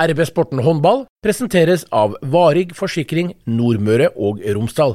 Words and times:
RB 0.00 0.24
Sporten 0.24 0.62
håndball 0.64 1.02
presenteres 1.20 1.82
av 1.92 2.14
Varig 2.32 2.70
forsikring 2.72 3.34
Nordmøre 3.44 4.06
og 4.16 4.38
Romsdal. 4.40 4.94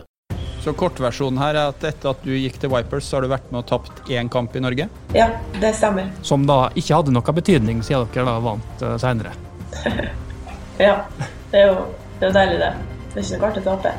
Så 0.64 0.72
kortversjonen 0.74 1.38
her 1.38 1.54
er 1.54 1.68
at 1.70 1.84
etter 1.86 2.10
at 2.10 2.24
du 2.26 2.32
gikk 2.34 2.56
til 2.58 2.72
Vipers, 2.74 3.06
så 3.06 3.20
har 3.20 3.28
du 3.28 3.30
vært 3.30 3.52
med 3.52 3.60
og 3.60 3.68
tapt 3.70 4.10
én 4.10 4.32
kamp 4.34 4.56
i 4.58 4.64
Norge? 4.66 4.88
Ja, 5.14 5.28
det 5.62 5.76
stemmer. 5.78 6.08
Som 6.26 6.48
da 6.50 6.72
ikke 6.74 6.98
hadde 6.98 7.14
noe 7.14 7.36
betydning, 7.38 7.84
siden 7.86 8.10
dere 8.16 8.26
da 8.32 8.40
vant 8.48 8.82
uh, 8.82 8.96
senere? 9.04 9.36
ja, 10.88 10.96
det 11.52 11.62
er, 11.62 11.70
jo, 11.70 11.86
det 12.18 12.26
er 12.26 12.32
jo 12.32 12.38
deilig, 12.40 12.58
det. 12.64 12.72
Det 13.12 13.22
er 13.22 13.28
ikke 13.28 13.38
noe 13.44 13.52
artig 13.52 13.62
å 13.62 13.76
tape. 13.76 13.94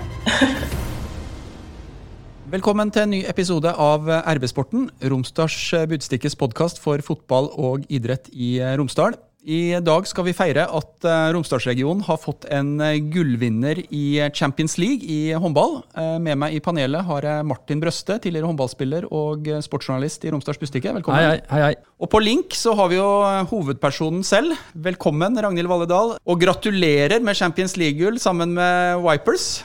Velkommen 2.57 2.91
til 2.91 3.07
en 3.07 3.14
ny 3.14 3.23
episode 3.30 3.70
av 3.70 4.11
RB-sporten, 4.11 4.91
Romsdals 5.07 5.70
Budstikkes 5.86 6.34
podkast 6.43 6.82
for 6.82 6.98
fotball 7.07 7.52
og 7.54 7.86
idrett 7.95 8.27
i 8.34 8.57
Romsdal. 8.75 9.14
I 9.46 9.76
dag 9.78 10.08
skal 10.10 10.24
vi 10.26 10.32
feire 10.34 10.64
at 10.74 11.06
uh, 11.06 11.28
Romsdalsregionen 11.36 12.02
har 12.08 12.18
fått 12.18 12.48
en 12.50 12.80
uh, 12.82 12.96
gullvinner 13.12 13.78
i 13.95 14.19
Champions 14.34 14.74
League 14.82 15.06
i 15.06 15.30
håndball. 15.38 15.78
Med 16.22 16.41
meg 16.41 16.56
i 16.56 16.62
panelet 16.62 17.06
har 17.06 17.27
jeg 17.28 17.46
Martin 17.46 17.82
Brøste, 17.82 18.16
tidligere 18.22 18.48
håndballspiller 18.50 19.06
og 19.14 19.46
sportsjournalist 19.62 20.27
i 20.27 20.32
Romsdals 20.34 20.59
Bustikke. 20.59 20.91
Velkommen. 20.98 21.22
Hei, 21.22 21.38
hei, 21.52 21.62
hei, 21.69 21.77
Og 22.02 22.10
på 22.10 22.20
link 22.24 22.56
så 22.59 22.74
har 22.78 22.91
vi 22.91 22.98
jo 22.98 23.06
hovedpersonen 23.52 24.27
selv. 24.27 24.59
Velkommen, 24.74 25.38
Ragnhild 25.38 25.70
Valledal. 25.70 26.16
Og 26.27 26.42
gratulerer 26.42 27.22
med 27.22 27.38
Champions 27.38 27.78
League-gull 27.78 28.19
sammen 28.22 28.56
med 28.58 29.05
Wipers. 29.06 29.62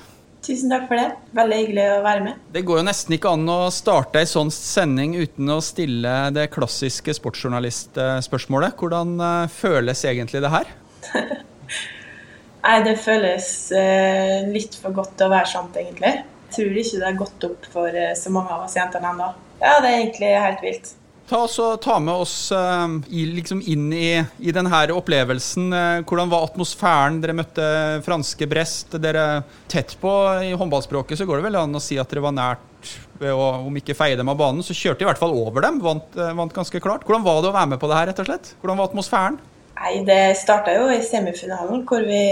Tusen 0.52 0.68
takk 0.68 0.90
for 0.90 1.00
det. 1.00 1.12
Veldig 1.38 1.58
hyggelig 1.62 1.84
å 1.94 2.00
være 2.04 2.24
med. 2.26 2.40
Det 2.52 2.66
går 2.68 2.82
jo 2.82 2.84
nesten 2.84 3.16
ikke 3.16 3.32
an 3.38 3.48
å 3.48 3.60
starte 3.72 4.20
ei 4.20 4.28
sånn 4.28 4.50
sending 4.52 5.14
uten 5.16 5.48
å 5.54 5.62
stille 5.64 6.16
det 6.36 6.50
klassiske 6.52 7.16
sportsjournalistspørsmålet. 7.16 8.76
Hvordan 8.82 9.14
eh, 9.24 9.46
føles 9.54 10.04
egentlig 10.10 10.42
det 10.44 10.52
her? 10.52 10.74
Nei, 12.66 12.76
det 12.84 12.98
føles 13.00 13.48
eh, 13.80 14.52
litt 14.52 14.76
for 14.82 14.92
godt 14.98 15.16
til 15.22 15.30
å 15.30 15.34
være 15.38 15.54
sant, 15.54 15.80
egentlig. 15.80 16.18
Jeg 16.20 16.58
tror 16.58 16.82
ikke 16.84 17.00
det 17.00 17.08
har 17.08 17.22
gått 17.24 17.48
opp 17.48 17.72
for 17.72 18.02
eh, 18.04 18.12
så 18.20 18.36
mange 18.36 18.52
av 18.52 18.68
oss 18.68 18.76
jentene 18.76 19.16
ennå. 19.16 19.32
Ja, 19.62 19.78
det 19.80 19.88
er 19.88 20.00
egentlig 20.02 20.34
helt 20.36 20.68
vilt. 20.68 20.92
Ta, 21.32 21.48
så, 21.48 21.78
ta 21.78 22.00
med 22.00 22.14
oss 22.14 22.52
uh, 22.52 22.88
i, 23.08 23.22
liksom 23.26 23.62
inn 23.64 23.86
i, 23.96 24.20
i 24.44 24.52
denne 24.52 24.82
opplevelsen. 24.92 25.70
Uh, 25.72 26.02
hvordan 26.04 26.28
var 26.28 26.50
atmosfæren? 26.50 27.22
Dere 27.24 27.36
møtte 27.38 27.68
franske 28.04 28.50
Brest. 28.52 28.98
Dere 29.00 29.46
tett 29.72 29.94
på 30.02 30.12
I 30.44 30.52
håndballspråket 30.60 31.22
så 31.22 31.28
går 31.30 31.40
det 31.40 31.46
vel 31.46 31.56
an 31.62 31.80
å 31.80 31.84
si 31.84 31.96
at 32.02 32.12
dere 32.12 32.26
var 32.26 32.36
nært 32.36 32.92
ved 33.22 33.32
å, 33.32 33.46
om 33.70 33.80
ikke 33.80 33.96
feie 33.96 34.18
dem 34.20 34.34
av 34.34 34.42
banen, 34.42 34.60
så 34.66 34.76
kjørte 34.76 35.00
de 35.00 35.08
i 35.08 35.10
hvert 35.14 35.22
fall 35.22 35.38
over 35.40 35.64
dem. 35.64 35.80
Vant, 35.86 36.12
uh, 36.20 36.34
vant 36.36 36.58
ganske 36.58 36.84
klart. 36.84 37.08
Hvordan 37.08 37.24
var 37.24 37.40
det 37.40 37.54
å 37.54 37.56
være 37.62 37.72
med 37.78 37.84
på 37.86 37.94
det 37.94 38.02
her, 38.02 38.12
rett 38.12 38.22
og 38.26 38.28
slett? 38.28 38.52
Hvordan 38.60 38.82
var 38.84 38.92
atmosfæren? 38.92 39.40
Nei, 39.80 39.96
Det 40.12 40.22
starta 40.42 40.76
jo 40.76 40.92
i 40.92 41.00
semifinalen, 41.00 41.86
hvor 41.88 42.04
vi, 42.12 42.26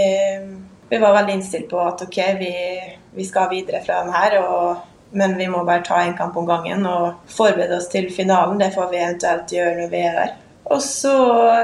vi 0.92 1.00
var 1.00 1.16
veldig 1.22 1.40
innstilt 1.40 1.72
på 1.72 1.80
at 1.86 2.04
OK, 2.04 2.20
vi, 2.44 2.52
vi 3.16 3.30
skal 3.32 3.48
videre 3.56 3.80
fra 3.88 4.04
den 4.04 4.12
her. 4.12 4.42
og 4.44 4.89
men 5.10 5.36
vi 5.38 5.48
må 5.50 5.64
bare 5.64 5.84
ta 5.86 6.02
en 6.02 6.16
kamp 6.18 6.36
om 6.36 6.46
gangen 6.46 6.86
og 6.86 7.26
forberede 7.30 7.78
oss 7.80 7.90
til 7.92 8.10
finalen. 8.14 8.60
Det 8.60 8.72
får 8.74 8.90
vi 8.92 9.02
eventuelt 9.02 9.52
gjøre 9.56 9.76
når 9.80 9.92
vi 9.92 10.04
er 10.06 10.16
der. 10.20 10.38
Og 10.70 10.82
så 10.82 11.12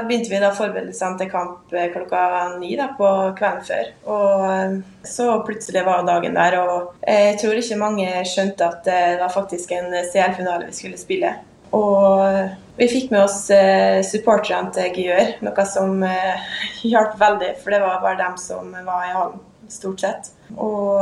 begynte 0.03 0.31
vi 0.33 0.39
da 0.41 0.49
forberedelsene 0.51 1.19
til 1.19 1.29
kamp 1.31 1.71
eh, 1.71 1.87
klokka 1.93 2.21
ni 2.57 2.73
da, 2.75 2.89
på 2.97 3.07
kvelden 3.37 3.63
før. 3.63 3.91
Og 4.11 4.45
eh, 4.51 4.73
så 5.07 5.29
plutselig 5.47 5.85
var 5.87 6.03
dagen 6.07 6.35
der, 6.35 6.57
og 6.59 7.05
jeg 7.07 7.37
tror 7.39 7.55
ikke 7.55 7.79
mange 7.79 8.07
skjønte 8.27 8.67
at 8.67 8.81
det 8.87 9.03
var 9.21 9.31
faktisk 9.31 9.71
en 9.77 9.93
CL-finale 10.11 10.67
vi 10.67 10.75
skulle 10.75 10.99
spille. 10.99 11.37
Og 11.77 12.49
vi 12.77 12.87
fikk 12.91 13.13
med 13.13 13.23
oss 13.23 13.45
eh, 13.55 14.03
supporterne 14.03 14.75
til 14.75 14.99
Gjør, 15.07 15.37
noe 15.47 15.67
som 15.71 16.03
hjalp 16.91 17.15
veldig, 17.21 17.53
for 17.63 17.75
det 17.75 17.83
var 17.85 18.03
bare 18.03 18.25
dem 18.25 18.35
som 18.43 18.75
var 18.75 19.07
i 19.07 19.15
hallen 19.15 19.46
stort 19.73 20.03
sett. 20.03 20.29
Og, 20.55 21.01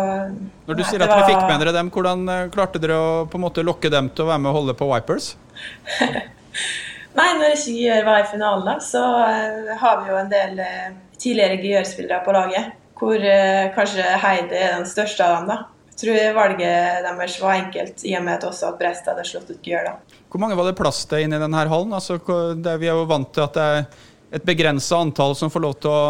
Når 0.65 0.77
du 0.77 0.81
nei, 0.81 0.87
sier 0.89 1.03
at 1.05 1.11
dere 1.11 1.27
fikk 1.27 1.43
med 1.45 1.61
dere 1.61 1.75
dem, 1.75 1.91
hvordan 1.93 2.23
eh, 2.31 2.47
klarte 2.53 2.81
dere 2.81 2.97
å 2.97 3.11
på 3.29 3.37
en 3.39 3.45
måte 3.45 3.65
lokke 3.65 3.91
dem 3.93 4.09
til 4.13 4.25
å 4.25 4.31
være 4.31 4.41
med 4.41 4.51
og 4.51 4.57
holde 4.59 4.77
på 4.79 4.87
Vipers? 4.89 5.35
nei, 7.19 7.29
når 7.37 7.53
ikke 7.53 7.75
Gjør 7.75 8.09
var 8.09 8.23
i 8.23 8.31
finalen, 8.31 8.81
så 8.83 9.03
uh, 9.03 9.75
har 9.81 10.01
vi 10.01 10.11
jo 10.11 10.17
en 10.19 10.33
del 10.33 10.59
uh, 10.63 10.89
tidligere 11.21 11.61
Gjør-spillere 11.61 12.25
på 12.25 12.35
laget. 12.35 12.73
Hvor 12.97 13.21
uh, 13.21 13.69
kanskje 13.75 14.09
Heidi 14.23 14.57
er 14.57 14.77
den 14.79 14.89
største 14.89 15.27
av 15.27 15.37
dem. 15.37 15.53
da. 15.53 15.61
Jeg 15.95 16.01
tror 16.01 16.33
valget 16.35 17.05
deres 17.05 17.37
var 17.39 17.53
enkelt, 17.55 18.01
i 18.03 18.17
og 18.17 18.25
med 18.25 18.33
at 18.35 18.49
også 18.49 18.73
at 18.73 18.81
Brest 18.81 19.05
hadde 19.07 19.23
slått 19.27 19.53
ut 19.53 19.69
Gjør. 19.69 19.93
da. 19.93 20.19
Hvor 20.31 20.41
mange 20.43 20.57
var 20.59 20.67
det 20.67 20.75
plass 20.75 21.05
til 21.07 21.23
inne 21.23 21.37
i 21.37 21.45
denne 21.45 21.61
hallen? 21.69 21.93
Altså, 21.95 22.17
vi 22.19 22.89
er 22.89 22.91
jo 22.91 23.05
vant 23.07 23.31
til 23.31 23.45
at 23.45 23.55
det 23.55 23.69
er 23.77 23.85
et 24.31 24.43
begrensa 24.45 24.97
antall 24.97 25.35
som 25.37 25.51
får 25.51 25.63
lov 25.63 25.77
til 25.83 25.91
å, 25.91 26.01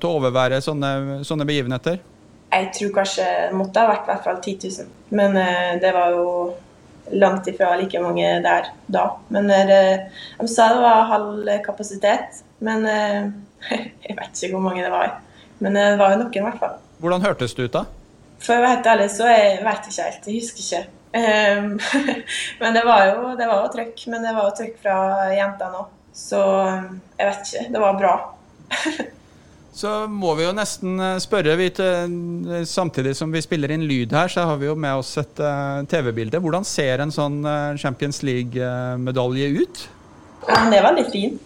til 0.00 0.08
å 0.08 0.16
overvære 0.18 0.60
sånne, 0.64 1.22
sånne, 1.26 1.46
begivenheter? 1.48 2.00
Jeg 2.52 2.68
tror 2.76 2.92
kanskje 2.98 3.24
det 3.24 3.56
måtte 3.56 3.80
ha 3.80 3.88
vært 3.88 4.04
i 4.04 4.12
hvert 4.12 4.26
fall 4.26 4.40
10 4.42 4.58
000. 4.66 4.92
Men 5.16 5.38
uh, 5.38 5.70
det 5.80 5.92
var 5.96 6.12
jo 6.16 6.26
langt 7.22 7.48
ifra 7.48 7.72
like 7.80 8.00
mange 8.02 8.28
der 8.44 8.68
da. 8.92 9.06
Men 9.32 9.48
uh, 9.48 10.22
de 10.40 10.50
sa 10.50 10.68
det 10.74 10.82
var 10.84 11.08
halv 11.12 11.48
kapasitet. 11.64 12.42
Men 12.60 12.84
uh, 12.84 13.30
jeg 14.04 14.18
vet 14.18 14.42
ikke 14.42 14.56
hvor 14.56 14.66
mange 14.68 14.84
det 14.84 14.92
var. 14.92 15.16
Men 15.62 15.78
det 15.78 15.86
var 16.00 16.16
jo 16.16 16.24
noen, 16.24 16.34
i 16.34 16.46
hvert 16.48 16.60
fall. 16.60 16.78
Hvordan 17.02 17.24
hørtes 17.24 17.54
det 17.56 17.70
ut 17.70 17.78
da? 17.78 17.86
For 18.42 18.58
å 18.58 18.62
være 18.64 18.74
helt 18.74 18.90
ærlig 18.90 19.08
så 19.14 19.30
jeg 19.30 19.62
vet 19.62 19.88
ikke 19.88 20.10
helt. 20.10 20.28
Jeg 20.28 20.42
husker 20.42 20.66
ikke. 20.66 20.84
Um, 21.12 21.74
men 22.60 22.76
det 22.76 22.84
var 22.88 23.08
jo 23.10 23.34
det 23.38 23.48
var 23.48 23.64
jo 23.64 23.72
trøkk. 23.78 24.06
Men 24.12 24.28
det 24.28 24.36
var 24.36 24.50
jo 24.50 24.54
trøkk 24.60 24.78
fra 24.82 25.00
jentene 25.32 25.84
òg. 25.84 25.98
Så 26.12 26.38
jeg 27.18 27.26
vet 27.26 27.48
ikke. 27.48 27.64
Det 27.72 27.80
var 27.80 27.98
bra. 27.98 28.12
så 29.80 29.92
må 30.08 30.34
vi 30.36 30.44
jo 30.44 30.52
nesten 30.56 31.00
eh, 31.00 31.16
spørre, 31.24 31.56
vi 31.60 31.70
til, 31.76 32.12
eh, 32.52 32.66
samtidig 32.68 33.14
som 33.16 33.32
vi 33.32 33.42
spiller 33.44 33.72
inn 33.72 33.86
lyd 33.88 34.12
her, 34.16 34.28
så 34.32 34.44
har 34.48 34.60
vi 34.60 34.68
jo 34.68 34.76
med 34.76 35.00
oss 35.00 35.14
et 35.20 35.40
uh, 35.40 35.80
TV-bilde. 35.88 36.40
Hvordan 36.44 36.68
ser 36.68 37.02
en 37.04 37.14
sånn 37.14 37.40
uh, 37.46 37.72
Champions 37.80 38.22
League-medalje 38.26 39.50
ut? 39.62 39.84
Ja, 40.44 40.60
den 40.66 40.76
er 40.76 40.86
veldig 40.90 41.08
fin. 41.12 41.40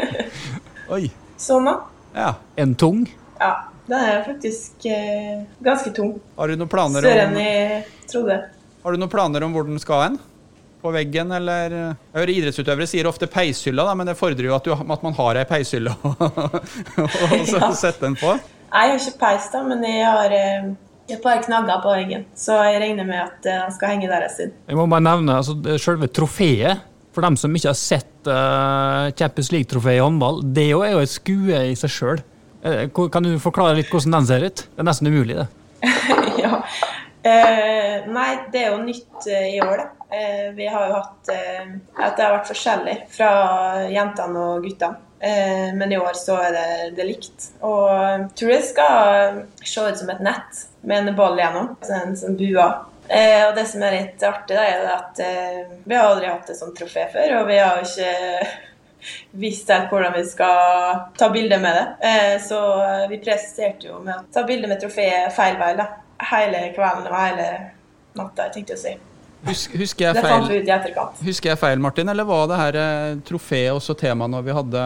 Oi. 0.96 1.04
Sånn, 1.40 1.68
da. 1.70 1.76
Ja. 2.16 2.30
En 2.60 2.74
tung? 2.74 3.04
Ja, 3.38 3.52
den 3.86 4.00
er 4.00 4.24
faktisk 4.26 4.88
uh, 4.90 5.44
ganske 5.62 5.94
tung. 5.94 6.16
Har 6.40 6.50
du 6.50 6.58
noen 6.58 6.72
planer 6.72 7.06
Større 7.06 7.28
enn 7.28 7.38
jeg 7.38 7.84
trodde. 8.10 8.40
Har 8.80 8.96
du 8.96 9.00
noen 9.00 9.12
planer 9.12 9.44
om 9.46 9.54
hvor 9.54 9.68
den 9.68 9.78
skal 9.82 10.06
hen? 10.08 10.20
På 10.80 10.92
veggen, 10.94 11.32
eller 11.36 11.74
Jeg 11.74 12.16
hører 12.16 12.32
idrettsutøvere 12.34 12.88
sier 12.90 13.08
ofte 13.10 13.28
peishylla, 13.30 13.84
da, 13.88 13.96
men 13.98 14.10
det 14.10 14.18
fordrer 14.18 14.48
jo 14.48 14.56
at, 14.56 14.66
du, 14.66 14.74
at 14.74 15.04
man 15.04 15.16
har 15.18 15.40
ei 15.40 15.48
peishylle 15.48 15.92
å 16.04 16.14
ja. 17.54 17.72
sette 17.76 18.04
den 18.04 18.16
på. 18.20 18.36
Jeg 18.70 18.92
har 18.92 18.96
ikke 18.96 19.18
peis, 19.20 19.50
da, 19.52 19.64
men 19.66 19.82
jeg 19.84 20.06
har 20.06 20.34
eh, 20.36 20.70
et 21.10 21.22
par 21.22 21.40
knagger 21.42 21.82
på 21.82 21.94
veggen. 21.94 22.26
Så 22.38 22.56
jeg 22.70 22.80
regner 22.82 23.08
med 23.08 23.18
at 23.22 23.48
eh, 23.48 23.62
den 23.64 23.74
skal 23.74 23.94
henge 23.94 24.10
der 24.10 24.26
en 24.26 24.32
stund. 24.32 24.56
Jeg 24.70 24.78
må 24.78 24.86
bare 24.90 25.06
nevne 25.08 25.40
altså, 25.40 25.56
selve 25.82 26.10
trofeet. 26.10 26.86
For 27.10 27.26
dem 27.26 27.34
som 27.34 27.54
ikke 27.58 27.72
har 27.72 27.74
sett 27.74 28.28
uh, 28.30 29.10
Champions 29.18 29.48
League-trofeet 29.50 29.98
i 29.98 30.02
håndball, 30.04 30.44
det 30.54 30.68
er 30.70 30.92
jo 30.92 31.00
et 31.02 31.10
skue 31.10 31.62
i 31.72 31.72
seg 31.74 31.90
sjøl. 31.90 32.20
Kan 32.94 33.26
du 33.26 33.32
forklare 33.42 33.74
litt 33.80 33.90
hvordan 33.90 34.14
den 34.14 34.28
ser 34.28 34.44
ut? 34.46 34.62
Det 34.62 34.78
er 34.84 34.86
nesten 34.86 35.10
umulig, 35.10 35.40
det. 35.40 35.48
ja. 36.44 36.59
Uh, 37.20 38.06
nei, 38.08 38.30
det 38.52 38.64
er 38.64 38.70
jo 38.72 38.84
nytt 38.84 39.26
eh, 39.28 39.50
i 39.56 39.60
år, 39.60 39.82
da. 39.82 40.00
Eh, 40.10 40.52
vi 40.54 40.66
har 40.66 40.86
jo 40.86 40.94
hatt 40.94 41.28
eh, 41.28 41.66
at 41.94 42.16
det 42.16 42.24
har 42.24 42.34
vært 42.34 42.50
forskjellig 42.50 42.96
fra 43.14 43.30
jentene 43.92 44.42
og 44.42 44.64
guttene. 44.66 44.98
Eh, 45.20 45.68
men 45.76 45.92
i 45.92 45.98
år 46.00 46.16
så 46.18 46.38
er 46.42 46.56
det, 46.56 46.70
det 46.96 47.06
likt. 47.06 47.50
Og 47.62 47.90
jeg 47.92 48.24
tror 48.40 48.52
det 48.54 48.62
skal 48.66 49.38
se 49.62 49.84
ut 49.86 50.00
som 50.00 50.10
et 50.10 50.24
nett 50.24 50.64
med 50.82 51.04
en 51.12 51.18
ball 51.18 51.38
gjennom. 51.38 51.76
En 51.86 52.16
sånn 52.18 52.38
bua. 52.40 52.68
og 53.10 53.54
det 53.54 53.66
som 53.66 53.82
er 53.82 53.96
litt 53.98 54.22
artig, 54.26 54.56
da, 54.56 54.64
er 54.64 54.90
at 54.96 55.22
vi 55.84 55.94
har 55.94 56.08
aldri 56.08 56.30
hatt 56.30 56.50
et 56.50 56.58
sånt 56.58 56.76
trofé 56.78 57.06
før. 57.12 57.40
Og 57.40 57.48
vi 57.50 57.60
har 57.60 57.78
jo 57.78 57.86
ikke 57.86 58.50
visst 59.44 59.70
helt 59.70 59.92
hvordan 59.92 60.16
vi 60.16 60.26
skal 60.26 61.06
ta 61.18 61.30
bilde 61.30 61.58
med 61.62 61.78
det. 61.78 62.38
så 62.48 62.60
vi 63.10 63.22
presterte 63.22 63.92
jo 63.92 64.00
med 64.02 64.16
å 64.16 64.30
ta 64.34 64.46
bilde 64.48 64.70
med 64.70 64.82
trofeet 64.82 65.34
feil 65.36 65.60
vei 65.60 65.74
da. 65.78 65.90
Hele 66.30 66.66
kvelden 66.76 67.08
og 67.10 67.16
hele 67.16 67.46
natta, 68.18 68.48
jeg 68.48 68.60
tenkte 68.60 68.76
å 68.76 68.80
si. 68.80 68.96
Husker, 69.40 69.78
husker, 69.80 70.04
jeg 70.04 70.20
feil, 70.20 71.06
husker 71.24 71.48
jeg 71.54 71.58
feil, 71.62 71.80
Martin, 71.80 72.10
eller 72.12 72.26
var 72.28 72.42
det 72.50 72.58
her 72.58 72.76
eh, 72.76 73.20
trofeet 73.24 73.72
også 73.72 73.94
tema 73.96 74.26
når 74.28 74.42
vi 74.44 74.52
hadde 74.52 74.82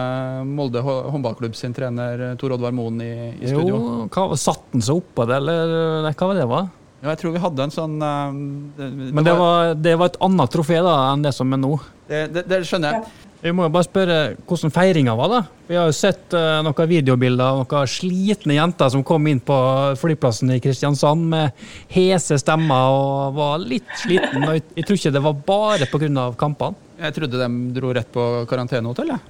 Molde 0.47 0.79
håndballklubb 0.85 1.57
sin 1.59 1.75
trener 1.75 2.23
eh, 2.29 2.37
Tor 2.39 2.55
Oddvar 2.55 2.71
Moen 2.71 3.01
i, 3.03 3.11
i 3.35 3.49
studio? 3.49 3.75
Jo, 3.75 4.05
hva, 4.07 4.39
Satt 4.39 4.63
han 4.71 4.85
seg 4.85 5.01
oppå 5.01 5.27
det, 5.27 5.41
eller 5.41 5.75
nei, 6.07 6.13
hva 6.15 6.31
var 6.31 6.39
det? 6.39 6.47
var? 6.53 6.71
Ja, 7.01 7.09
jeg 7.11 7.19
tror 7.19 7.35
vi 7.35 7.43
hadde 7.43 7.67
en 7.67 7.75
sånn 7.75 7.99
uh, 7.99 8.37
det, 8.79 8.87
Men 9.11 9.27
det 9.27 9.35
var, 9.37 9.75
det 9.75 9.97
var, 9.99 10.13
et 10.13 10.23
annet 10.23 10.55
trofé 10.55 10.79
da 10.87 10.95
enn 11.11 11.27
det 11.27 11.35
som 11.35 11.51
er 11.51 11.59
nå? 11.59 11.75
Det, 12.07 12.23
det, 12.31 12.47
det 12.47 12.63
skjønner 12.69 12.95
jeg. 12.95 13.03
Ja. 13.03 13.24
Vi 13.45 13.51
må 13.53 13.67
jo 13.67 13.69
bare 13.69 13.85
spørre 13.85 14.15
hvordan 14.49 14.71
feiringa 14.73 15.13
var. 15.13 15.27
da. 15.29 15.39
Vi 15.67 15.75
har 15.77 15.85
jo 15.85 15.93
sett 15.93 16.33
uh, 16.33 16.63
noen 16.65 16.87
videobilder 16.89 17.45
av 17.45 17.59
noen 17.59 17.89
slitne 17.89 18.55
jenter 18.55 18.89
som 18.89 19.03
kom 19.05 19.27
inn 19.29 19.37
på 19.45 19.57
flyplassen 20.01 20.49
i 20.55 20.57
Kristiansand 20.63 21.27
med 21.29 21.67
hese 21.93 22.39
stemmer 22.41 22.95
og 22.95 23.35
var 23.37 23.61
litt 23.61 23.91
sliten. 24.01 24.47
og 24.47 24.55
Jeg, 24.57 24.87
tror 24.87 24.97
ikke 24.97 25.11
det 25.13 25.21
var 25.27 25.35
bare 25.51 25.89
pga. 25.91 26.23
kampene. 26.39 26.89
Jeg 27.03 27.17
trodde 27.19 27.43
de 27.43 27.49
dro 27.75 27.91
rett 27.93 28.09
på 28.15 28.25
karantenehotell. 28.49 29.13
Jeg. 29.13 29.21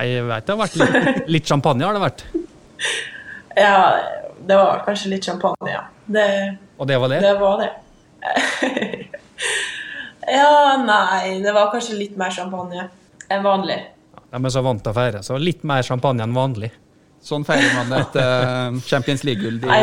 jeg 0.00 0.26
vet 0.32 0.50
det 0.50 0.56
har 0.56 0.60
vært 0.64 0.76
litt, 0.82 1.22
litt 1.36 1.54
champagne. 1.54 1.86
har 1.86 1.94
det 1.94 2.02
vært. 2.02 2.26
ja, 3.66 3.78
det 4.50 4.58
var 4.58 4.82
kanskje 4.88 5.14
litt 5.14 5.30
champagne, 5.30 5.70
ja. 5.70 5.84
Det, 6.10 6.26
Og 6.74 6.90
det 6.90 6.98
var 6.98 7.14
det? 7.14 7.22
det 7.22 7.32
var 7.38 7.62
det. 7.62 7.70
ja, 10.40 10.52
nei, 10.82 11.38
det 11.38 11.54
var 11.54 11.70
kanskje 11.70 12.02
litt 12.02 12.18
mer 12.18 12.34
champagne 12.34 12.90
enn 13.36 13.44
vanlig. 13.46 13.80
De 14.34 14.40
er 14.40 14.54
så 14.54 14.62
vant 14.66 14.82
til 14.82 14.90
å 14.90 14.96
feire, 14.96 15.22
så 15.26 15.38
litt 15.38 15.62
mer 15.66 15.84
champagne 15.86 16.24
enn 16.24 16.34
vanlig. 16.34 16.72
Sånn 17.24 17.46
feirer 17.46 17.72
man 17.78 17.92
et 17.96 18.16
uh, 18.20 18.78
Champions 18.84 19.22
League-gull 19.24 19.62
i, 19.64 19.76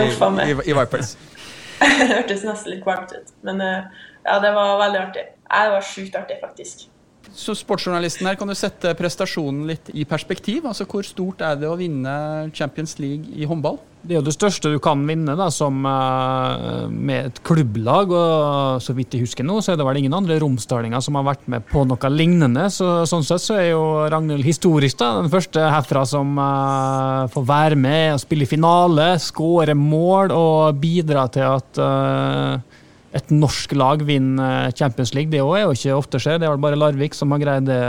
i, 0.45 0.55
i 0.69 0.75
Vipers. 0.77 1.15
det 1.81 2.09
hørtes 2.11 2.43
nesten 2.45 2.75
litt 2.75 2.83
kvalmt 2.85 3.13
ut, 3.15 3.31
men 3.47 3.63
uh, 3.63 4.03
ja, 4.27 4.37
det 4.43 4.51
var 4.53 4.75
veldig 4.83 4.99
artig. 5.07 5.23
Ja, 5.47 5.63
det 5.65 5.71
var 5.77 5.87
sjukt 5.87 6.17
artig, 6.19 6.37
faktisk. 6.43 6.85
Så 7.31 7.55
sportsjournalisten 7.55 8.27
her, 8.27 8.35
kan 8.39 8.49
du 8.49 8.55
sette 8.57 8.91
prestasjonen 8.99 9.63
litt 9.69 9.91
i 9.95 10.03
perspektiv? 10.07 10.65
Altså 10.67 10.87
Hvor 10.89 11.05
stort 11.07 11.41
er 11.45 11.55
det 11.59 11.69
å 11.69 11.77
vinne 11.79 12.49
Champions 12.53 12.97
League 12.99 13.31
i 13.37 13.47
håndball? 13.47 13.79
Det 14.01 14.15
er 14.15 14.17
jo 14.17 14.25
det 14.25 14.33
største 14.33 14.71
du 14.73 14.79
kan 14.81 15.03
vinne 15.05 15.35
da, 15.37 15.51
som, 15.53 15.85
eh, 15.85 16.87
med 16.89 17.25
et 17.25 17.43
klubblag. 17.43 18.11
og 18.11 18.81
Så 18.81 18.95
vidt 18.97 19.13
jeg 19.13 19.21
husker 19.21 19.45
nå, 19.45 19.61
så 19.61 19.73
er 19.73 19.77
det 19.77 19.85
vel 19.85 19.97
ingen 19.97 20.13
andre 20.13 20.39
romsdalinger 20.39 21.01
som 21.01 21.15
har 21.15 21.23
vært 21.23 21.47
med 21.47 21.63
på 21.69 21.85
noe 21.85 22.09
lignende. 22.09 22.65
så 22.69 23.05
Sånn 23.05 23.23
sett 23.23 23.41
så 23.41 23.59
er 23.59 23.69
jo 23.71 24.09
Ragnhild 24.09 24.43
historisk 24.43 24.97
da, 24.97 25.21
den 25.21 25.29
første 25.29 25.59
herfra 25.59 26.05
som 26.05 26.37
uh, 26.37 27.27
får 27.27 27.45
være 27.45 27.75
med 27.77 28.13
og 28.13 28.19
spille 28.19 28.47
finale, 28.47 29.19
skåre 29.19 29.75
mål 29.75 30.31
og 30.31 30.81
bidra 30.81 31.29
til 31.31 31.45
at 31.45 31.77
eh, 31.77 32.70
et 33.11 33.31
norsk 33.33 33.73
lag 33.75 34.03
vinner 34.07 34.71
Champions 34.71 35.13
League. 35.13 35.31
Det 35.31 35.41
er 35.41 35.65
jo 35.65 35.73
ikke 35.75 35.95
ofte 35.97 36.19
skjer. 36.21 36.39
Det 36.39 36.47
er 36.47 36.53
vel 36.53 36.63
bare 36.63 36.79
Larvik 36.79 37.15
som 37.17 37.33
har 37.35 37.41
greid 37.43 37.67
det 37.67 37.81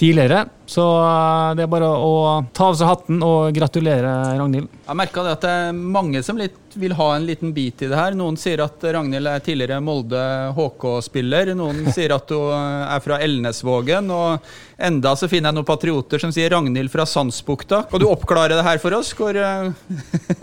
tidligere. 0.00 0.46
Så 0.66 0.82
eh, 0.82 1.50
det 1.58 1.66
er 1.66 1.70
bare 1.70 1.90
å 1.92 2.14
ta 2.56 2.70
av 2.70 2.78
seg 2.78 2.88
hatten 2.88 3.20
og 3.22 3.52
gratulere 3.54 4.14
Ragnhild. 4.38 4.70
Jeg 4.86 4.98
merka 4.98 5.26
at 5.28 5.44
det 5.44 5.52
er 5.52 5.76
mange 5.76 6.22
som 6.24 6.40
vil 6.40 6.96
ha 6.96 7.10
en 7.14 7.28
liten 7.28 7.52
bit 7.56 7.84
i 7.84 7.90
det 7.90 8.00
her. 8.00 8.16
Noen 8.16 8.40
sier 8.40 8.64
at 8.64 8.80
Ragnhild 8.96 9.28
er 9.30 9.44
tidligere 9.44 9.82
Molde 9.84 10.24
HK-spiller. 10.56 11.52
Noen 11.58 11.84
sier 11.96 12.16
at 12.16 12.32
hun 12.32 12.56
er 12.56 13.04
fra 13.04 13.20
Elnesvågen. 13.28 14.08
Og 14.08 14.50
enda 14.88 15.14
så 15.20 15.28
finner 15.28 15.52
jeg 15.52 15.60
noen 15.60 15.68
patrioter 15.68 16.24
som 16.24 16.32
sier 16.34 16.50
Ragnhild 16.56 16.92
fra 16.96 17.04
Sandsbukta. 17.04 17.84
Kan 17.92 18.02
du 18.02 18.08
oppklare 18.08 18.56
det 18.56 18.66
her 18.66 18.80
for 18.80 18.96
oss? 18.96 19.12
Hvor, 19.16 19.36
eh, 19.36 19.70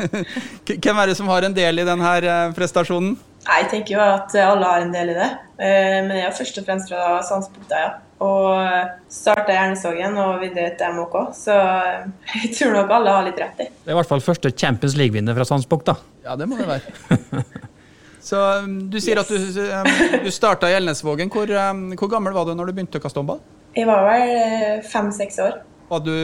hvem 0.77 0.97
er 1.01 1.09
det 1.09 1.17
som 1.17 1.33
har 1.33 1.49
en 1.49 1.57
del 1.57 1.81
i 1.81 1.89
denne 1.89 2.17
prestasjonen? 2.53 3.17
Jeg 3.43 3.67
tenker 3.71 3.97
jo 3.97 4.01
at 4.03 4.35
alle 4.39 4.69
har 4.69 4.85
en 4.85 4.93
del 4.93 5.11
i 5.11 5.17
det, 5.17 5.29
eh, 5.59 5.99
men 6.05 6.15
jeg 6.15 6.27
er 6.29 6.35
først 6.37 6.59
og 6.61 6.67
fremst 6.67 6.91
fra 6.91 7.19
Sandsbukta, 7.27 7.81
ja. 7.81 7.91
Og 8.23 9.09
starta 9.11 9.51
i 9.51 9.57
og 10.21 10.39
videre 10.39 10.77
til 10.79 10.93
MHK, 10.95 11.17
så 11.35 11.57
eh, 11.57 12.05
jeg 12.45 12.53
tror 12.55 12.71
nok 12.77 12.93
alle 12.97 13.17
har 13.17 13.27
litt 13.27 13.41
rett 13.43 13.65
i. 13.65 13.67
Det 13.67 13.91
er 13.91 13.97
i 13.97 13.99
hvert 13.99 14.11
fall 14.13 14.23
første 14.23 14.53
Champions 14.55 14.95
League-vinner 14.99 15.35
fra 15.35 15.47
Sandsbukta. 15.49 15.97
Ja, 16.23 16.37
det 16.39 16.47
må 16.47 16.57
det 16.61 16.69
være. 16.69 17.43
Så 18.23 18.39
du 18.63 18.95
sier 19.03 19.19
Yes. 19.19 19.57
at 19.59 19.89
du, 19.91 20.13
du 20.23 20.31
starta 20.31 20.69
i 20.71 20.77
Elnesvågen. 20.77 21.27
Hvor, 21.27 21.49
hvor 21.99 22.07
gammel 22.07 22.31
var 22.31 22.47
du 22.47 22.53
når 22.55 22.69
du 22.71 22.77
begynte 22.77 23.01
å 23.01 23.03
kaste 23.03 23.19
håndball? 23.19 23.41
Jeg 23.75 23.89
var 23.89 24.05
vel 24.07 24.79
fem-seks 24.87 25.41
år. 25.43 25.57
Var 25.89 26.01
du 26.01 26.15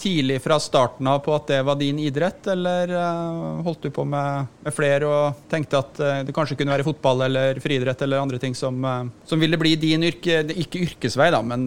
tidlig 0.00 0.40
fra 0.44 0.58
starten 0.60 1.06
av 1.08 1.20
på 1.24 1.32
at 1.36 1.46
det 1.48 1.60
var 1.64 1.78
din 1.80 2.00
idrett, 2.02 2.46
eller 2.52 2.90
uh, 2.92 3.62
holdt 3.64 3.86
du 3.86 3.90
på 3.94 4.04
med, 4.04 4.50
med 4.66 4.74
flere 4.76 5.08
og 5.08 5.44
tenkte 5.50 5.80
at 5.80 6.00
uh, 6.02 6.20
det 6.26 6.34
kanskje 6.36 6.58
kunne 6.60 6.74
være 6.74 6.86
fotball 6.86 7.24
eller 7.28 7.60
friidrett 7.64 8.02
eller 8.04 8.20
andre 8.20 8.40
ting 8.42 8.56
som, 8.58 8.80
uh, 8.84 9.04
som 9.24 9.40
ville 9.40 9.60
bli 9.60 9.76
din 9.80 10.04
yrke, 10.10 10.42
ikke 10.66 10.82
yrkesvei, 10.88 11.30
da, 11.32 11.40
men, 11.46 11.64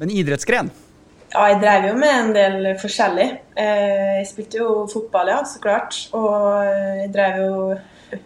men 0.00 0.14
idrettsgren? 0.14 0.72
Ja, 1.30 1.44
jeg 1.52 1.60
drev 1.62 1.84
jo 1.86 1.94
med 1.98 2.10
en 2.10 2.32
del 2.34 2.68
forskjellig. 2.80 3.28
Eh, 3.54 4.18
Jeg 4.18 4.26
spilte 4.26 4.58
jo 4.58 4.70
fotball, 4.90 5.30
ja, 5.30 5.38
så 5.46 5.62
klart. 5.62 5.94
Og 6.16 6.66
jeg 6.98 7.10
drev 7.14 7.38
jo 7.44 7.50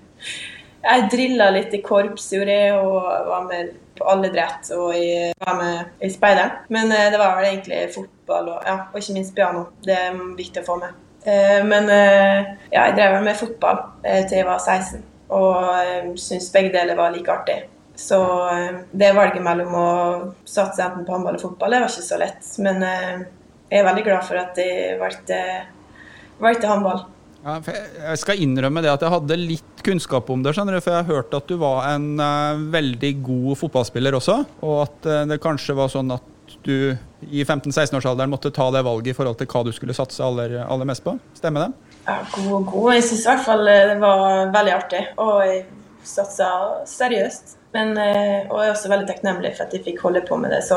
Jeg 0.85 1.09
drilla 1.13 1.51
litt 1.53 1.75
i 1.77 1.83
korps, 1.85 2.31
gjorde 2.33 2.57
jeg, 2.57 2.79
og 2.81 3.05
var 3.29 3.45
med 3.49 3.75
på 3.99 4.07
allidrett. 4.11 4.71
Og 4.77 4.97
i, 4.97 5.33
var 5.41 5.57
med 5.61 6.05
i 6.07 6.11
speideren. 6.13 6.61
Men 6.69 6.93
eh, 6.93 7.11
det 7.13 7.21
var 7.21 7.37
vel 7.39 7.51
egentlig 7.53 7.81
fotball 7.95 8.51
og, 8.57 8.61
ja, 8.67 8.77
og 8.93 9.01
ikke 9.01 9.17
minst 9.19 9.35
piano. 9.37 9.67
Det 9.85 9.97
er 9.97 10.19
viktig 10.39 10.63
å 10.63 10.69
få 10.69 10.79
med. 10.83 11.01
Eh, 11.25 11.61
Men 11.65 11.91
eh, 11.93 12.51
ja, 12.73 12.87
jeg 12.89 12.97
drev 12.99 13.21
med 13.25 13.39
fotball 13.39 13.81
eh, 14.03 14.25
til 14.29 14.41
jeg 14.43 14.49
var 14.49 14.59
16, 14.61 15.05
og 15.35 15.55
eh, 15.79 16.11
syntes 16.21 16.51
begge 16.53 16.75
deler 16.75 16.99
var 16.99 17.15
like 17.15 17.33
artig. 17.33 17.63
Så 17.97 18.19
eh, 18.51 18.83
det 18.93 19.15
valget 19.17 19.43
mellom 19.45 19.79
å 19.79 19.89
satse 20.45 20.83
enten 20.85 21.07
på 21.07 21.15
håndball 21.15 21.37
eller 21.37 21.47
fotball, 21.47 21.73
det 21.73 21.85
var 21.85 21.95
ikke 21.95 22.09
så 22.11 22.21
lett. 22.21 22.53
Men 22.67 22.83
jeg 22.85 23.81
er 23.81 23.87
veldig 23.87 24.05
glad 24.07 24.27
for 24.27 24.39
at 24.43 24.59
jeg 24.61 24.99
valgte, 25.01 25.41
valgte 26.43 26.71
håndball. 26.71 27.05
Ja, 27.45 27.59
jeg- 27.61 28.19
skal 28.19 28.41
innrømme 28.41 28.81
det 28.81 28.89
at 28.89 29.03
jeg 29.05 29.13
hadde 29.13 29.37
litt 29.37 29.83
kunnskap 29.85 30.31
om 30.33 30.43
det, 30.43 30.55
skjønner 30.57 30.79
du, 30.79 30.81
for 30.81 30.95
jeg 30.95 31.05
har 31.05 31.11
hørt 31.13 31.35
at 31.37 31.47
du 31.51 31.59
var 31.61 31.91
en 31.91 32.07
uh, 32.17 32.57
veldig 32.73 33.11
god 33.23 33.59
fotballspiller 33.61 34.17
også, 34.17 34.39
og 34.65 34.79
at 34.87 35.09
uh, 35.11 35.25
det 35.29 35.43
kanskje 35.45 35.77
var 35.77 35.93
sånn 35.93 36.15
at 36.15 36.23
du 36.65 36.97
i 37.29 37.43
15-16-årsalderen 37.45 38.33
måtte 38.33 38.53
ta 38.53 38.71
det 38.73 38.81
valget 38.85 39.13
i 39.13 39.17
forhold 39.17 39.37
til 39.37 39.49
hva 39.53 39.63
du 39.65 39.73
skulle 39.77 39.97
satse 39.97 40.25
aller, 40.25 40.57
aller 40.65 40.89
mest 40.89 41.05
på. 41.05 41.19
Stemmer 41.37 41.67
det? 41.67 41.99
Ja, 42.07 42.17
god 42.33 42.49
og 42.63 42.67
god. 42.73 42.89
Jeg 42.95 43.05
syns 43.11 43.27
i 43.27 43.29
hvert 43.31 43.45
fall 43.45 43.69
eh, 43.69 43.85
det 43.93 43.99
var 44.01 44.25
veldig 44.55 44.75
artig, 44.79 45.03
og 45.21 45.45
jeg 45.45 45.63
satsa 46.05 46.49
seriøst. 46.89 47.59
Men, 47.75 47.91
og 47.99 48.61
jeg 48.61 48.69
er 48.69 48.71
også 48.71 48.91
veldig 48.93 49.07
takknemlig 49.09 49.51
for 49.57 49.65
at 49.65 49.73
jeg 49.75 49.83
fikk 49.83 50.03
holde 50.05 50.21
på 50.29 50.37
med 50.39 50.53
det 50.55 50.61
så, 50.63 50.77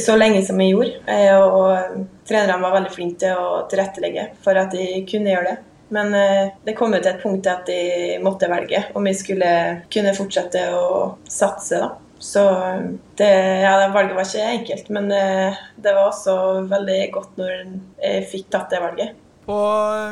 så 0.00 0.14
lenge 0.16 0.40
som 0.46 0.56
jeg 0.64 0.70
gjorde. 0.72 1.16
Og, 1.36 1.56
Og 1.58 2.06
trenerne 2.30 2.62
var 2.62 2.72
veldig 2.78 2.92
flinke 2.94 3.20
til 3.20 3.36
å 3.36 3.66
tilrettelegge 3.68 4.30
for 4.46 4.56
at 4.56 4.72
jeg 4.78 5.02
kunne 5.10 5.34
gjøre 5.34 5.50
det. 5.50 5.58
Men 5.94 6.14
eh, 6.14 6.50
det 6.64 6.76
kom 6.76 6.92
jo 6.92 7.00
til 7.00 7.14
et 7.14 7.22
punkt 7.22 7.48
at 7.48 7.68
jeg 7.72 8.18
måtte 8.24 8.50
velge 8.50 8.82
om 8.98 9.06
jeg 9.08 9.20
skulle 9.22 9.52
kunne 9.92 10.16
fortsette 10.16 10.66
å 10.76 10.82
satse. 11.24 11.80
da. 11.80 11.94
Så 12.18 12.42
eh, 12.42 12.90
det, 13.20 13.30
ja, 13.62 13.76
det 13.80 13.94
valget 13.94 14.18
var 14.18 14.28
ikke 14.28 14.50
enkelt, 14.58 14.92
men 14.94 15.08
eh, 15.14 15.62
det 15.80 15.94
var 15.94 16.10
også 16.10 16.36
veldig 16.68 17.00
godt 17.14 17.40
når 17.40 17.56
jeg 18.02 18.28
fikk 18.34 18.52
tatt 18.52 18.74
det 18.74 18.82
valget. 18.84 19.24
På 19.48 19.58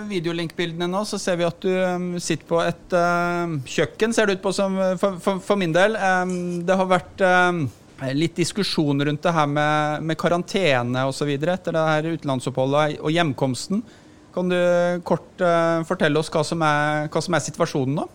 videolinkbildene 0.08 0.88
nå 0.88 1.02
så 1.05 1.19
ser 1.20 1.37
vi 1.37 1.44
at 1.44 1.61
du 1.61 2.17
sitter 2.25 2.46
på 2.49 2.56
et 2.64 2.94
uh, 2.96 3.58
kjøkken, 3.69 4.14
ser 4.17 4.31
det 4.31 4.38
ut 4.38 4.46
på 4.46 4.52
som 4.56 4.79
for, 4.96 5.19
for, 5.20 5.43
for 5.44 5.61
min 5.61 5.75
del. 5.76 5.93
Um, 6.00 6.62
det 6.64 6.79
har 6.81 6.88
vært 6.88 7.20
um, 7.20 7.58
litt 8.17 8.40
diskusjon 8.40 9.05
rundt 9.05 9.20
det 9.26 9.34
her 9.37 9.50
med, 9.50 10.06
med 10.08 10.17
karantene 10.17 11.05
osv. 11.11 11.34
etter 11.37 11.76
det 11.76 11.84
her 11.84 12.08
utenlandsoppholdet 12.14 12.96
og 12.96 13.12
hjemkomsten. 13.12 13.84
Kan 14.37 14.53
du 14.53 14.61
kort 15.09 15.41
uh, 15.41 15.81
fortelle 15.88 16.21
oss 16.21 16.29
hva 16.33 16.43
som, 16.44 16.61
er, 16.61 17.08
hva 17.08 17.22
som 17.25 17.37
er 17.37 17.44
situasjonen 17.46 17.96
nå? 18.03 18.06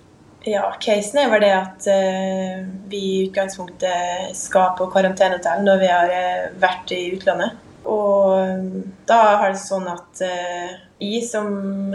Ja, 0.45 0.67
casen 0.81 1.19
er 1.22 1.31
vel 1.34 1.41
det 1.41 1.51
at 1.57 1.89
uh, 1.89 2.62
vi 2.91 3.01
i 3.01 3.25
utgangspunktet 3.25 4.38
skal 4.38 4.75
på 4.77 4.89
karantenehotell 4.93 5.65
når 5.65 5.81
vi 5.81 5.89
har 5.89 6.13
uh, 6.13 6.48
vært 6.62 6.93
i 6.93 7.01
utlandet. 7.17 7.57
Og 7.89 8.86
da 9.10 9.19
har 9.41 9.55
det 9.55 9.57
sånn 9.57 9.88
at 9.89 10.19
jeg 11.01 11.24
som 11.25 11.48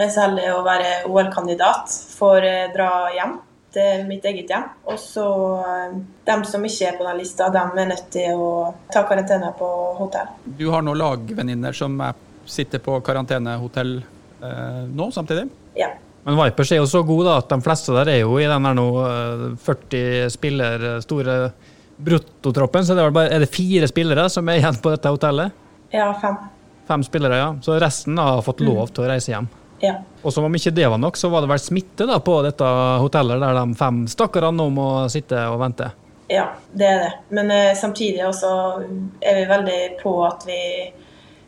er 0.02 0.08
så 0.10 0.24
heldig 0.24 0.48
å 0.50 0.64
være 0.66 0.88
OL-kandidat, 1.06 1.94
får 2.18 2.46
dra 2.74 2.88
hjem 3.14 3.36
til 3.76 4.02
mitt 4.08 4.26
eget 4.26 4.50
hjem. 4.50 4.66
Og 4.90 4.98
så 5.00 5.26
de 6.26 6.36
som 6.48 6.64
ikke 6.66 6.90
er 6.90 6.98
på 6.98 7.06
den 7.06 7.20
lista, 7.20 7.48
de 7.52 7.62
er 7.62 7.90
nødt 7.92 8.10
til 8.12 8.40
å 8.40 8.50
ta 8.92 9.04
karantene 9.08 9.52
på 9.58 9.70
hotell. 10.00 10.34
Du 10.58 10.68
har 10.72 10.84
nå 10.84 10.96
lagvenninner 10.96 11.76
som 11.76 11.98
er, 12.02 12.18
sitter 12.46 12.82
på 12.82 12.98
karantenehotell 13.06 13.96
eh, 14.00 14.12
nå 14.40 15.08
samtidig? 15.14 15.46
Ja. 15.78 15.92
Men 16.26 16.36
Vipers 16.40 16.72
er 16.72 16.80
jo 16.80 16.88
så 16.90 17.04
gode 17.06 17.28
da, 17.28 17.36
at 17.38 17.52
de 17.52 17.62
fleste 17.62 17.92
der 17.94 18.08
er 18.10 18.16
jo 18.24 18.34
i 18.42 18.48
den 18.50 18.64
der 18.66 18.74
nå 18.74 18.86
eh, 19.04 19.42
40 19.62 20.32
spiller 20.34 20.86
eh, 20.88 20.96
store 21.04 21.36
bruttotroppen. 22.02 22.82
Så 22.82 22.96
det 22.98 23.04
er, 23.04 23.12
bare, 23.14 23.30
er 23.30 23.44
det 23.44 23.52
fire 23.54 23.86
spillere 23.86 24.24
som 24.32 24.48
er 24.50 24.58
igjen 24.58 24.80
på 24.82 24.90
dette 24.90 25.12
hotellet? 25.14 25.54
Ja, 25.94 26.08
fem. 26.18 26.34
Fem 26.88 27.04
spillere, 27.06 27.38
ja. 27.38 27.52
Så 27.62 27.78
resten 27.78 28.18
har 28.18 28.42
fått 28.42 28.64
lov 28.66 28.90
til 28.90 29.06
å 29.06 29.12
reise 29.12 29.30
hjem. 29.36 29.46
Ja. 29.84 30.00
Og 30.24 30.34
som 30.34 30.48
om 30.48 30.58
ikke 30.58 30.74
det 30.74 30.88
var 30.90 30.98
nok, 30.98 31.14
så 31.20 31.30
var 31.30 31.44
det 31.44 31.52
vel 31.52 31.62
smitte 31.62 32.10
da 32.10 32.18
på 32.18 32.40
dette 32.42 32.72
hotellet, 33.04 33.38
der 33.46 33.60
de 33.60 33.78
fem 33.78 34.02
stakkarene 34.10 34.58
nå 34.58 34.66
må 34.74 34.90
sitte 35.12 35.46
og 35.52 35.60
vente. 35.62 35.92
Ja, 36.32 36.48
det 36.74 36.90
er 36.90 37.02
det. 37.04 37.12
Men 37.38 37.54
eh, 37.54 37.74
samtidig 37.78 38.26
også 38.26 38.50
er 39.22 39.44
vi 39.44 39.50
veldig 39.54 39.80
på 40.02 40.18
at 40.26 40.42
vi 40.50 40.60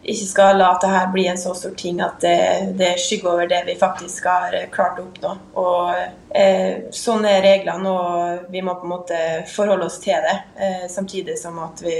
ikke 0.08 0.26
skal 0.28 0.58
la 0.58 0.68
dette 0.80 1.00
bli 1.12 1.26
en 1.28 1.38
så 1.40 1.52
stor 1.56 1.74
ting 1.78 2.00
at 2.04 2.20
det, 2.22 2.38
det 2.78 2.94
skygger 3.00 3.32
over 3.32 3.48
det 3.50 3.60
vi 3.66 3.76
faktisk 3.78 4.28
har 4.30 4.54
eh, 4.56 4.68
klart 4.72 5.00
å 5.00 5.06
oppnå. 5.06 5.32
Og 5.60 6.36
eh, 6.36 6.88
Sånn 6.94 7.26
er 7.28 7.42
reglene, 7.44 7.92
og 7.92 8.52
vi 8.52 8.62
må 8.64 8.76
på 8.78 8.88
en 8.88 8.94
måte 8.94 9.18
forholde 9.52 9.88
oss 9.88 9.98
til 10.02 10.16
det. 10.24 10.36
Eh, 10.56 10.86
samtidig 10.90 11.36
som 11.40 11.58
at 11.64 11.82
vi 11.84 11.98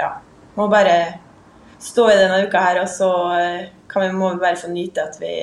ja, 0.00 0.14
må 0.56 0.68
bare 0.72 0.96
stå 1.80 2.06
i 2.12 2.20
denne 2.20 2.44
uka 2.46 2.62
her, 2.64 2.82
og 2.84 2.88
så 2.92 3.10
eh, 3.36 3.68
kan 3.90 4.06
vi, 4.06 4.14
må 4.16 4.32
vi 4.34 4.44
bare 4.44 4.60
få 4.60 4.72
nyte 4.72 5.04
at 5.04 5.20
vi 5.20 5.34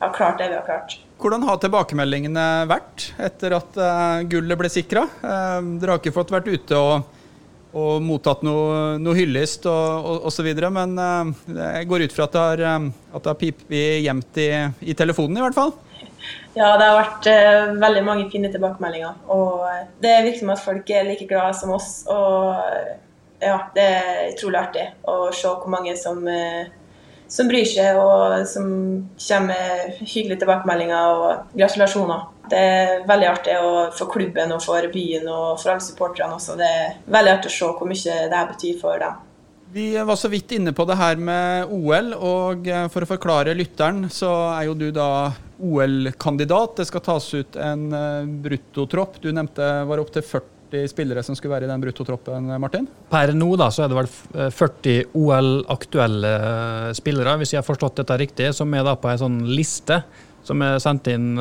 har 0.00 0.14
klart 0.14 0.38
det 0.42 0.52
vi 0.52 0.58
har 0.58 0.66
klart. 0.66 0.98
Hvordan 1.22 1.46
har 1.48 1.58
tilbakemeldingene 1.62 2.46
vært 2.70 3.10
etter 3.22 3.58
at 3.58 3.76
eh, 3.80 4.24
gullet 4.30 4.60
ble 4.60 4.70
sikra? 4.70 5.06
dere 5.22 5.94
har 5.94 6.02
ikke 6.02 6.14
fått 6.14 6.34
vært 6.34 6.50
ute 6.50 6.78
og 6.78 7.13
og 7.74 8.04
mottatt 8.06 8.44
noe, 8.46 8.96
noe 9.02 9.18
hyllest 9.18 9.66
og 9.66 10.30
så 10.30 10.44
videre, 10.46 10.70
Men 10.70 10.94
jeg 11.50 11.88
går 11.90 12.06
ut 12.06 12.14
fra 12.14 12.28
at 12.28 12.36
det 12.36 12.44
har, 12.44 12.62
at 13.10 13.24
det 13.24 13.32
har 13.32 13.40
pipet 13.40 14.04
gjemt 14.04 14.38
i, 14.38 14.50
i 14.92 14.94
telefonen, 14.94 15.40
i 15.40 15.44
hvert 15.44 15.58
fall? 15.58 15.74
Ja, 16.54 16.76
det 16.78 16.86
har 16.86 17.00
vært 17.00 17.26
uh, 17.26 17.72
veldig 17.82 18.02
mange 18.06 18.28
fine 18.30 18.50
tilbakemeldinger. 18.52 19.16
Og 19.34 19.64
det 20.02 20.14
virker 20.22 20.40
som 20.44 20.52
at 20.54 20.62
folk 20.62 20.92
er 20.94 21.08
like 21.08 21.26
glade 21.30 21.56
som 21.58 21.72
oss. 21.74 22.04
Og 22.10 23.42
ja, 23.42 23.58
det 23.74 23.86
er 23.96 24.30
utrolig 24.30 24.60
artig 24.60 24.86
å 25.10 25.16
se 25.34 25.50
hvor 25.50 25.72
mange 25.74 25.96
som, 25.98 26.22
uh, 26.22 26.70
som 27.34 27.50
bryr 27.50 27.66
seg, 27.66 27.98
og 27.98 28.46
som 28.46 28.70
kommer 29.18 29.50
med 29.50 30.00
hyggelige 30.04 30.40
tilbakemeldinger 30.44 31.18
og 31.18 31.58
gratulasjoner. 31.58 32.30
Det 32.50 32.60
er 32.60 33.04
veldig 33.08 33.28
artig 33.30 33.54
for 33.98 34.12
klubben 34.12 34.52
og 34.52 34.62
for 34.62 34.86
byen 34.92 35.28
og 35.32 35.60
for 35.62 35.74
alle 35.74 35.84
supporterne 35.84 36.36
også. 36.36 36.58
Det 36.60 36.68
er 36.68 36.98
veldig 37.10 37.32
artig 37.38 37.50
å 37.50 37.54
se 37.56 37.70
hvor 37.78 37.90
mye 37.90 38.18
det 38.30 38.38
her 38.38 38.50
betyr 38.52 38.82
for 38.82 39.00
dem. 39.02 39.22
Vi 39.74 39.88
var 40.06 40.14
så 40.14 40.28
vidt 40.30 40.52
inne 40.54 40.70
på 40.76 40.84
det 40.86 40.94
her 41.00 41.18
med 41.18 41.72
OL, 41.74 42.12
og 42.14 42.68
eh, 42.70 42.84
for 42.94 43.02
å 43.02 43.08
forklare 43.10 43.56
lytteren, 43.58 44.04
så 44.06 44.30
er 44.52 44.68
jo 44.68 44.76
du 44.78 44.92
da 44.94 45.32
OL-kandidat. 45.58 46.76
Det 46.78 46.86
skal 46.86 47.02
tas 47.02 47.26
ut 47.34 47.58
en 47.58 47.88
eh, 47.90 48.28
bruttotropp. 48.44 49.18
Du 49.24 49.32
nevnte 49.34 49.72
var 49.88 50.02
opptil 50.04 50.22
40 50.22 50.53
spillere 50.90 51.22
som 51.26 51.36
skulle 51.38 51.54
være 51.54 51.68
i 51.68 51.72
den 51.72 51.82
bruttotroppen, 51.82 52.52
Martin? 52.62 52.88
Per 53.10 53.32
nå 53.36 53.50
da, 53.60 53.70
så 53.74 53.84
er 53.84 53.92
det 53.92 53.98
vel 53.98 54.10
40 54.52 54.92
eh, 54.92 55.16
OL-aktuelle 55.18 56.34
spillere, 56.98 57.38
hvis 57.40 57.54
jeg 57.54 57.62
har 57.62 57.66
forstått 57.66 58.02
dette 58.02 58.20
riktig, 58.20 58.52
som 58.56 58.72
er 58.74 58.86
da 58.86 58.96
på 59.00 59.10
en 59.10 59.20
sånn 59.24 59.42
liste 59.50 60.02
som 60.44 60.60
er 60.60 60.76
sendt 60.82 61.08
inn 61.08 61.38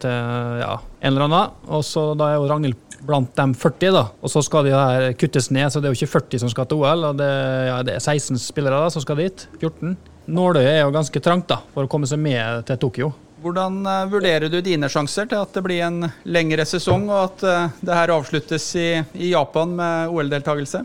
til 0.00 0.14
ja, 0.62 0.78
en 1.04 1.10
eller 1.10 1.26
annen. 1.26 1.56
Og 1.68 1.82
så 1.84 2.14
da 2.16 2.30
er 2.30 2.38
jo 2.38 2.46
Ragnhild 2.48 2.88
blant 3.04 3.34
de 3.36 3.46
40, 3.54 3.92
da. 3.94 4.04
Og 4.22 4.32
så 4.32 4.42
skal 4.44 4.66
de 4.66 4.74
her 4.74 5.12
kuttes 5.18 5.50
ned, 5.54 5.70
så 5.70 5.80
det 5.80 5.88
er 5.88 5.94
jo 5.94 6.00
ikke 6.00 6.14
40 6.18 6.44
som 6.44 6.52
skal 6.52 6.68
til 6.68 6.82
OL. 6.82 7.10
og 7.10 7.20
Det, 7.20 7.30
ja, 7.68 7.78
det 7.86 7.98
er 7.98 8.02
16 8.02 8.40
spillere 8.42 8.80
da 8.82 8.90
som 8.92 9.04
skal 9.04 9.20
dit. 9.22 9.46
14. 9.60 9.96
Nåløyet 10.28 10.74
er 10.74 10.82
jo 10.82 10.94
ganske 10.94 11.22
trangt 11.24 11.48
da, 11.52 11.62
for 11.74 11.86
å 11.86 11.90
komme 11.90 12.08
seg 12.08 12.20
med 12.20 12.66
til 12.68 12.80
Tokyo. 12.80 13.12
Hvordan 13.42 13.80
uh, 13.86 14.06
vurderer 14.10 14.50
du 14.50 14.58
dine 14.64 14.88
sjanser 14.90 15.28
til 15.30 15.38
at 15.38 15.54
det 15.54 15.62
blir 15.62 15.84
en 15.86 16.08
lengre 16.26 16.64
sesong, 16.66 17.06
og 17.10 17.20
at 17.22 17.44
uh, 17.46 17.76
det 17.84 17.98
her 18.00 18.14
avsluttes 18.16 18.66
i, 18.78 18.88
i 19.14 19.32
Japan 19.32 19.76
med 19.78 20.14
OL-deltakelse? 20.14 20.82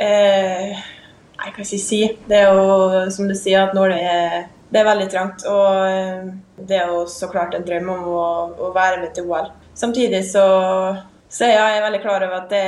Eh, 0.00 0.70
jeg 0.70 1.52
kan 1.52 1.66
ikke 1.66 1.82
si. 1.84 2.00
Det 2.28 2.38
er 2.38 2.56
jo 2.56 3.04
som 3.12 3.28
du 3.28 3.36
sier, 3.36 3.66
at 3.66 3.76
nåløyet 3.76 4.08
er, 4.08 4.48
det 4.72 4.80
er 4.80 4.88
veldig 4.88 5.08
trangt. 5.12 5.44
Og 5.50 5.68
eh, 5.84 6.32
det 6.56 6.80
er 6.80 6.94
jo 6.94 7.04
så 7.12 7.28
klart 7.32 7.56
en 7.56 7.66
drøm 7.66 7.92
om 7.92 8.08
å, 8.08 8.26
å 8.56 8.72
være 8.76 9.02
med 9.04 9.12
til 9.16 9.28
OL. 9.28 9.52
Samtidig 9.76 10.24
så 10.32 10.46
så 11.30 11.46
er 11.46 11.52
jeg 11.54 11.82
veldig 11.84 11.98
klar 12.02 12.24
over 12.26 12.40
at 12.40 12.48
det, 12.50 12.62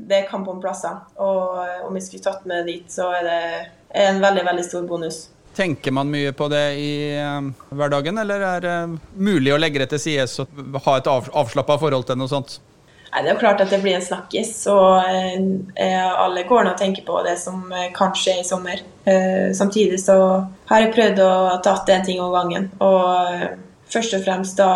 det 0.00 0.22
er 0.22 0.28
kamp 0.30 0.46
om 0.48 0.62
plasser. 0.62 0.96
Og 1.20 1.58
om 1.84 1.92
vi 1.92 2.00
skulle 2.00 2.24
tatt 2.24 2.46
med 2.48 2.64
dit, 2.70 2.86
så 2.88 3.10
er 3.18 3.26
det 3.26 3.40
en 4.06 4.22
veldig, 4.22 4.44
veldig 4.46 4.64
stor 4.64 4.86
bonus. 4.88 5.26
Tenker 5.56 5.94
man 5.96 6.10
mye 6.12 6.34
på 6.36 6.50
det 6.52 6.64
i 6.76 6.92
um, 7.16 7.50
hverdagen, 7.72 8.18
eller 8.20 8.42
er 8.44 8.64
det 8.64 8.76
mulig 9.16 9.54
å 9.54 9.60
legge 9.60 9.80
det 9.80 9.90
til 9.94 10.02
side 10.02 10.26
og 10.44 10.80
ha 10.84 10.96
et 11.00 11.08
av, 11.08 11.30
avslappa 11.32 11.78
forhold 11.80 12.04
til 12.08 12.18
noe 12.20 12.28
sånt? 12.28 12.58
Nei, 13.06 13.22
Det 13.22 13.30
er 13.30 13.32
jo 13.32 13.40
klart 13.40 13.62
at 13.64 13.72
det 13.72 13.80
blir 13.80 13.96
en 13.96 14.04
snakkis, 14.04 14.50
og 14.68 15.06
eh, 15.08 16.08
alle 16.20 16.44
går 16.44 16.66
nå 16.66 16.74
og 16.74 16.80
tenker 16.80 17.06
på 17.06 17.22
det 17.24 17.38
som 17.40 17.62
kanskje 17.70 17.94
kan 17.96 18.18
skje 18.20 18.34
i 18.42 18.44
sommer. 18.44 18.82
Eh, 19.08 19.54
samtidig 19.56 20.02
så 20.02 20.18
har 20.68 20.82
jeg 20.84 20.92
prøvd 20.92 21.22
å 21.24 21.32
ta 21.64 21.78
en 21.94 22.04
ting 22.04 22.20
om 22.20 22.34
gangen. 22.34 22.68
og 22.84 23.32
eh, 23.32 23.54
først 23.92 24.16
og 24.18 24.24
fremst 24.26 24.58
da 24.58 24.70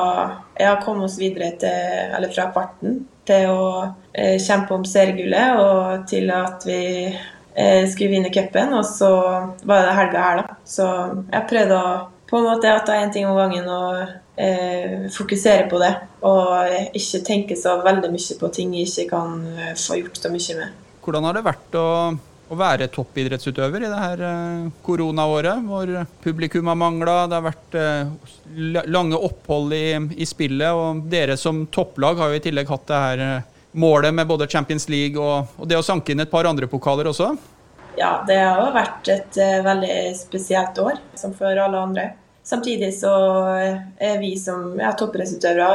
ja, 0.61 0.77
komme 0.83 1.07
oss 1.09 1.19
videre 1.21 1.53
til, 1.61 2.15
eller 2.17 2.33
fra 2.33 2.49
kvarten 2.55 3.03
til 3.29 3.51
å 3.51 3.67
eh, 4.13 4.39
kjempe 4.43 4.77
om 4.77 4.87
seriegullet, 4.87 5.61
og 5.61 6.09
til 6.11 6.31
at 6.35 6.67
vi 6.69 6.81
eh, 7.11 7.21
skulle 7.91 8.13
vinne 8.13 8.33
cupen. 8.33 8.75
Og 8.79 8.87
så 8.87 9.11
var 9.67 9.87
det 9.87 9.99
helga 9.99 10.25
her, 10.25 10.43
da. 10.43 10.57
Så 10.65 10.87
jeg 11.33 11.49
prøvde 11.51 11.79
å 11.79 11.93
på 12.31 12.39
en 12.39 12.47
måte 12.47 12.73
ta 12.87 12.95
én 12.95 13.11
ting 13.11 13.27
om 13.27 13.35
gangen 13.35 13.67
og 13.67 14.03
eh, 14.39 15.09
fokusere 15.11 15.67
på 15.71 15.81
det. 15.83 15.93
Og 16.27 16.95
ikke 16.97 17.25
tenke 17.27 17.59
så 17.59 17.81
veldig 17.83 18.13
mye 18.13 18.39
på 18.39 18.53
ting 18.55 18.77
jeg 18.79 18.87
ikke 18.87 19.09
kan 19.17 19.39
eh, 19.57 19.75
få 19.75 19.99
gjort 19.99 20.23
så 20.23 20.31
mye 20.31 20.59
med. 20.61 20.77
Hvordan 21.03 21.27
har 21.27 21.39
det 21.39 21.49
vært 21.49 21.81
å 21.81 21.87
å 22.51 22.57
være 22.59 22.89
toppidrettsutøver 22.91 23.85
i 23.85 23.91
det 23.91 23.99
her 24.01 24.23
eh, 24.27 24.71
koronaåret, 24.83 25.63
hvor 25.69 25.93
publikum 26.25 26.71
har 26.71 26.79
mangla. 26.79 27.17
Det 27.31 27.39
har 27.39 27.45
vært 27.47 27.77
eh, 27.79 28.81
lange 28.91 29.19
opphold 29.19 29.75
i, 29.77 29.85
i, 30.19 30.27
spillet, 30.27 30.75
og 30.75 31.05
dere 31.13 31.39
som 31.39 31.63
topplag 31.71 32.19
har 32.19 32.33
jo 32.33 32.41
i 32.41 32.45
tillegg 32.49 32.73
hatt 32.73 32.89
det 32.91 33.01
her 33.05 33.25
eh, 33.27 33.50
målet 33.73 34.15
med 34.15 34.27
både 34.27 34.49
Champions 34.51 34.89
League 34.89 35.21
og, 35.21 35.53
og 35.57 35.69
det 35.69 35.79
å 35.79 35.85
sanke 35.85 36.13
inn 36.13 36.25
et 36.25 36.31
par 36.31 36.49
andre 36.49 36.67
pokaler 36.71 37.11
også. 37.11 37.35
Ja, 37.99 38.21
det 38.27 38.39
har 38.39 38.61
jo 38.63 38.73
vært 38.75 39.09
et 39.13 39.39
veldig 39.65 39.95
spesielt 40.17 40.79
år, 40.79 41.01
som 41.19 41.35
for 41.37 41.59
alle 41.59 41.79
andre. 41.79 42.05
Samtidig 42.47 42.93
så 42.97 43.13
er 44.01 44.21
vi 44.23 44.33
som 44.41 44.79
ja, 44.81 44.95
toppidrettsutøvere 44.97 45.71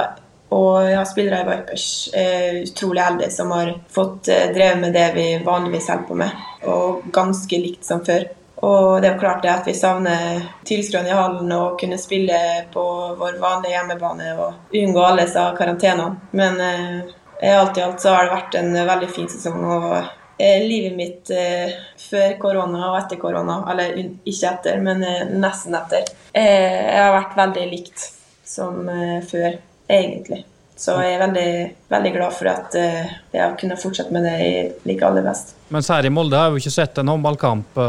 og 0.55 0.91
ja, 0.91 1.05
spillere 1.05 1.41
i 1.41 1.47
Vipers 1.49 2.09
er 2.13 2.61
utrolig 2.61 3.01
heldige 3.01 3.31
som 3.33 3.51
har 3.51 3.73
fått 3.91 4.27
eh, 4.27 4.51
drevet 4.53 4.81
med 4.81 4.93
det 4.93 5.11
vi 5.15 5.27
vanligvis 5.45 5.89
holder 5.89 6.07
på 6.07 6.17
med, 6.21 6.43
og 6.69 7.07
ganske 7.13 7.59
likt 7.59 7.85
som 7.85 8.03
før. 8.05 8.27
Og 8.65 9.01
det 9.01 9.09
er 9.09 9.15
jo 9.15 9.21
klart 9.21 9.43
det 9.43 9.51
at 9.51 9.67
vi 9.67 9.75
savner 9.75 10.45
tilskuerne 10.65 11.11
i 11.11 11.17
hallen 11.17 11.51
og 11.51 11.79
kunne 11.81 11.97
spille 11.99 12.37
på 12.73 12.85
vår 13.19 13.39
vanlige 13.41 13.75
hjemmebane 13.75 14.31
og 14.39 14.77
unngå 14.79 15.03
alle 15.03 15.25
disse 15.25 15.43
karantenene. 15.57 16.29
Men 16.37 16.61
eh, 16.63 17.15
alt 17.41 17.77
i 17.77 17.81
alt 17.81 18.01
så 18.01 18.13
har 18.15 18.25
det 18.25 18.35
vært 18.35 18.57
en 18.59 18.73
veldig 18.87 19.09
fin 19.11 19.27
sesong. 19.29 19.63
og 19.63 19.93
eh, 20.37 20.63
Livet 20.63 20.95
mitt 20.97 21.31
eh, 21.33 21.75
før 21.99 22.35
korona 22.41 22.89
og 22.91 22.99
etter 23.01 23.19
korona, 23.21 23.61
eller 23.71 23.95
ikke 23.99 24.51
etter, 24.51 24.81
men 24.83 25.03
eh, 25.03 25.23
nesten 25.35 25.75
etter, 25.77 26.07
jeg 26.35 26.99
har 26.99 27.15
vært 27.15 27.37
veldig 27.39 27.69
likt 27.71 28.09
som 28.45 28.83
før 29.25 29.55
egentlig. 29.87 30.43
Så 30.75 30.97
jeg 30.99 31.13
er 31.15 31.21
veldig, 31.21 31.51
veldig 31.87 32.09
glad 32.11 32.33
for 32.35 32.49
at 32.51 32.73
jeg 32.75 33.39
har 33.39 33.53
kunnet 33.55 33.79
fortsette 33.79 34.11
med 34.11 34.25
det 34.27 34.33
jeg 34.35 34.65
liker 34.83 35.07
aller 35.07 35.23
best. 35.23 35.53
Mens 35.71 35.87
her 35.89 36.03
i 36.03 36.11
Molde 36.11 36.41
har 36.41 36.51
vi 36.51 36.59
ikke 36.59 36.73
sett 36.75 36.99
en 36.99 37.13
håndballkamp 37.13 37.79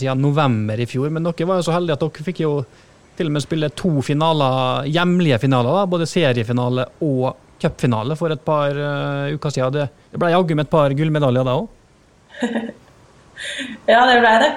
siden 0.00 0.24
november 0.24 0.80
i 0.80 0.88
fjor. 0.88 1.12
Men 1.12 1.28
dere 1.28 1.48
var 1.50 1.60
jo 1.60 1.66
så 1.68 1.76
heldige 1.76 1.98
at 1.98 2.06
dere 2.06 2.26
fikk 2.30 2.40
jo 2.46 2.54
til 3.20 3.28
og 3.28 3.36
med 3.36 3.44
spille 3.44 3.70
to 3.76 3.92
finaler, 4.00 4.88
hjemlige 4.88 5.42
finaler. 5.44 5.84
Både 5.92 6.08
seriefinale 6.08 6.88
og 7.04 7.28
cupfinale 7.60 8.16
for 8.18 8.32
et 8.34 8.44
par 8.44 8.76
uh, 8.76 9.30
uker 9.34 9.56
siden. 9.56 9.74
Det, 9.76 9.88
det 10.12 10.20
ble 10.20 10.32
jaggu 10.34 10.54
med 10.56 10.66
et 10.66 10.72
par 10.72 10.94
gullmedaljer 10.96 11.48
da 11.48 11.56
òg? 11.60 11.66
ja, 13.92 14.04
det 14.08 14.20
ble 14.22 14.36
det. 14.44 14.52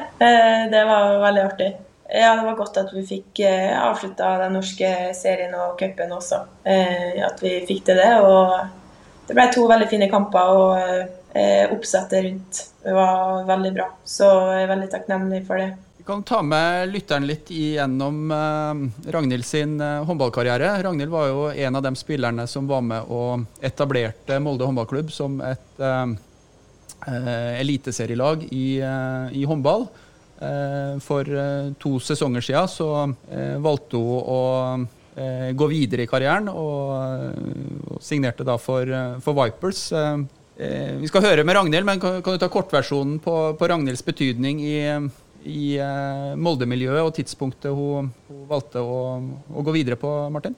det 0.71 0.85
var 0.89 1.17
veldig 1.23 1.47
artig. 1.47 1.73
Ja, 2.15 2.35
det 2.35 2.43
var 2.43 2.55
godt 2.55 2.77
at 2.77 2.91
vi 2.93 3.01
fikk 3.07 3.39
eh, 3.41 3.71
avslutta 3.73 4.35
den 4.43 4.53
norske 4.53 4.89
serien 5.17 5.55
og 5.57 5.79
cupen 5.79 6.11
også. 6.13 6.43
Eh, 6.61 7.23
at 7.25 7.39
vi 7.41 7.55
fikk 7.65 7.87
til 7.87 7.97
det. 7.97 8.11
Og 8.21 8.51
det 9.25 9.33
ble 9.33 9.47
to 9.49 9.63
veldig 9.71 9.87
fine 9.89 10.09
kamper, 10.11 10.51
og 10.53 10.75
eh, 11.33 11.71
oppsettet 11.73 12.27
rundt 12.27 12.61
var 12.85 13.47
veldig 13.47 13.71
bra. 13.73 13.87
Så 14.05 14.29
jeg 14.51 14.67
er 14.67 14.71
veldig 14.75 14.91
takknemlig 14.93 15.41
for 15.47 15.63
det. 15.63 15.71
Vi 16.03 16.07
kan 16.07 16.23
ta 16.27 16.41
med 16.43 16.91
lytteren 16.91 17.23
litt 17.23 17.47
gjennom 17.47 18.27
uh, 18.27 19.11
Ragnhild 19.15 19.45
sin 19.47 19.77
uh, 19.79 20.03
håndballkarriere. 20.03 20.83
Ragnhild 20.83 21.13
var 21.13 21.29
jo 21.29 21.45
en 21.47 21.79
av 21.79 21.85
de 21.85 21.95
spillerne 21.95 22.43
som 22.51 22.67
var 22.67 22.83
med 22.83 23.07
og 23.07 23.63
etablerte 23.63 24.35
Molde 24.43 24.67
håndballklubb 24.67 25.13
som 25.15 25.39
et 25.47 25.79
uh, 25.79 26.11
eliteserielag 27.63 28.43
i, 28.51 28.81
i 29.31 29.45
håndball. 29.47 29.87
Eh, 30.43 30.99
for 30.99 31.29
eh, 31.29 31.71
to 31.79 31.97
sesonger 32.03 32.43
siden 32.43 32.67
så 32.67 32.89
eh, 33.31 33.55
valgte 33.63 33.99
hun 33.99 34.23
å 34.35 34.41
gå 35.53 35.65
videre 35.69 36.07
i 36.07 36.09
karrieren, 36.09 36.47
og, 36.49 37.99
signerte 38.01 38.41
da 38.41 38.55
for, 38.57 38.89
for 39.21 39.37
Vipers. 39.37 39.83
Vi 40.57 41.09
skal 41.11 41.21
høre 41.21 41.43
med 41.45 41.53
Ragnhild, 41.53 41.85
men 41.85 42.01
kan 42.01 42.17
du 42.25 42.39
ta 42.41 42.49
kortversjonen 42.49 43.19
på, 43.21 43.35
på 43.59 43.69
Ragnhilds 43.69 44.01
betydning 44.07 44.63
i, 44.65 44.79
i 45.49 45.77
Molde-miljøet 46.39 47.03
og 47.03 47.15
tidspunktet 47.17 47.73
hun, 47.75 48.11
hun 48.29 48.45
valgte 48.49 48.83
å, 48.83 48.99
å, 49.51 49.65
gå 49.65 49.75
videre 49.75 49.99
på, 49.99 50.11
Martin? 50.33 50.55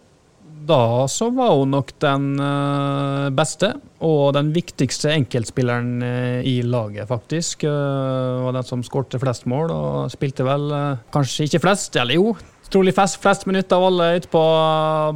da 0.65 1.06
så 1.12 1.30
var 1.36 1.54
hun 1.60 1.74
nok 1.75 1.92
den 2.01 2.39
eh, 2.42 3.27
beste 3.36 3.72
og 4.06 4.34
den 4.38 4.51
viktigste 4.56 5.12
enkeltspilleren 5.13 5.92
eh, 6.06 6.48
i 6.48 6.56
laget, 6.65 7.08
faktisk. 7.10 7.65
Var 7.65 8.56
den 8.56 8.68
som 8.68 8.84
skårte 8.86 9.22
flest 9.22 9.48
mål 9.50 9.74
og 9.74 10.12
spilte 10.13 10.46
vel 10.48 10.68
eh, 10.74 11.04
kanskje 11.13 11.50
ikke 11.50 11.63
flest, 11.68 11.98
eller 12.01 12.20
jo, 12.20 12.34
trolig 12.72 12.96
flest, 12.98 13.20
flest 13.24 13.46
minutter 13.50 13.77
av 13.77 13.88
alle 13.89 14.10
ute 14.20 14.32
på 14.32 14.42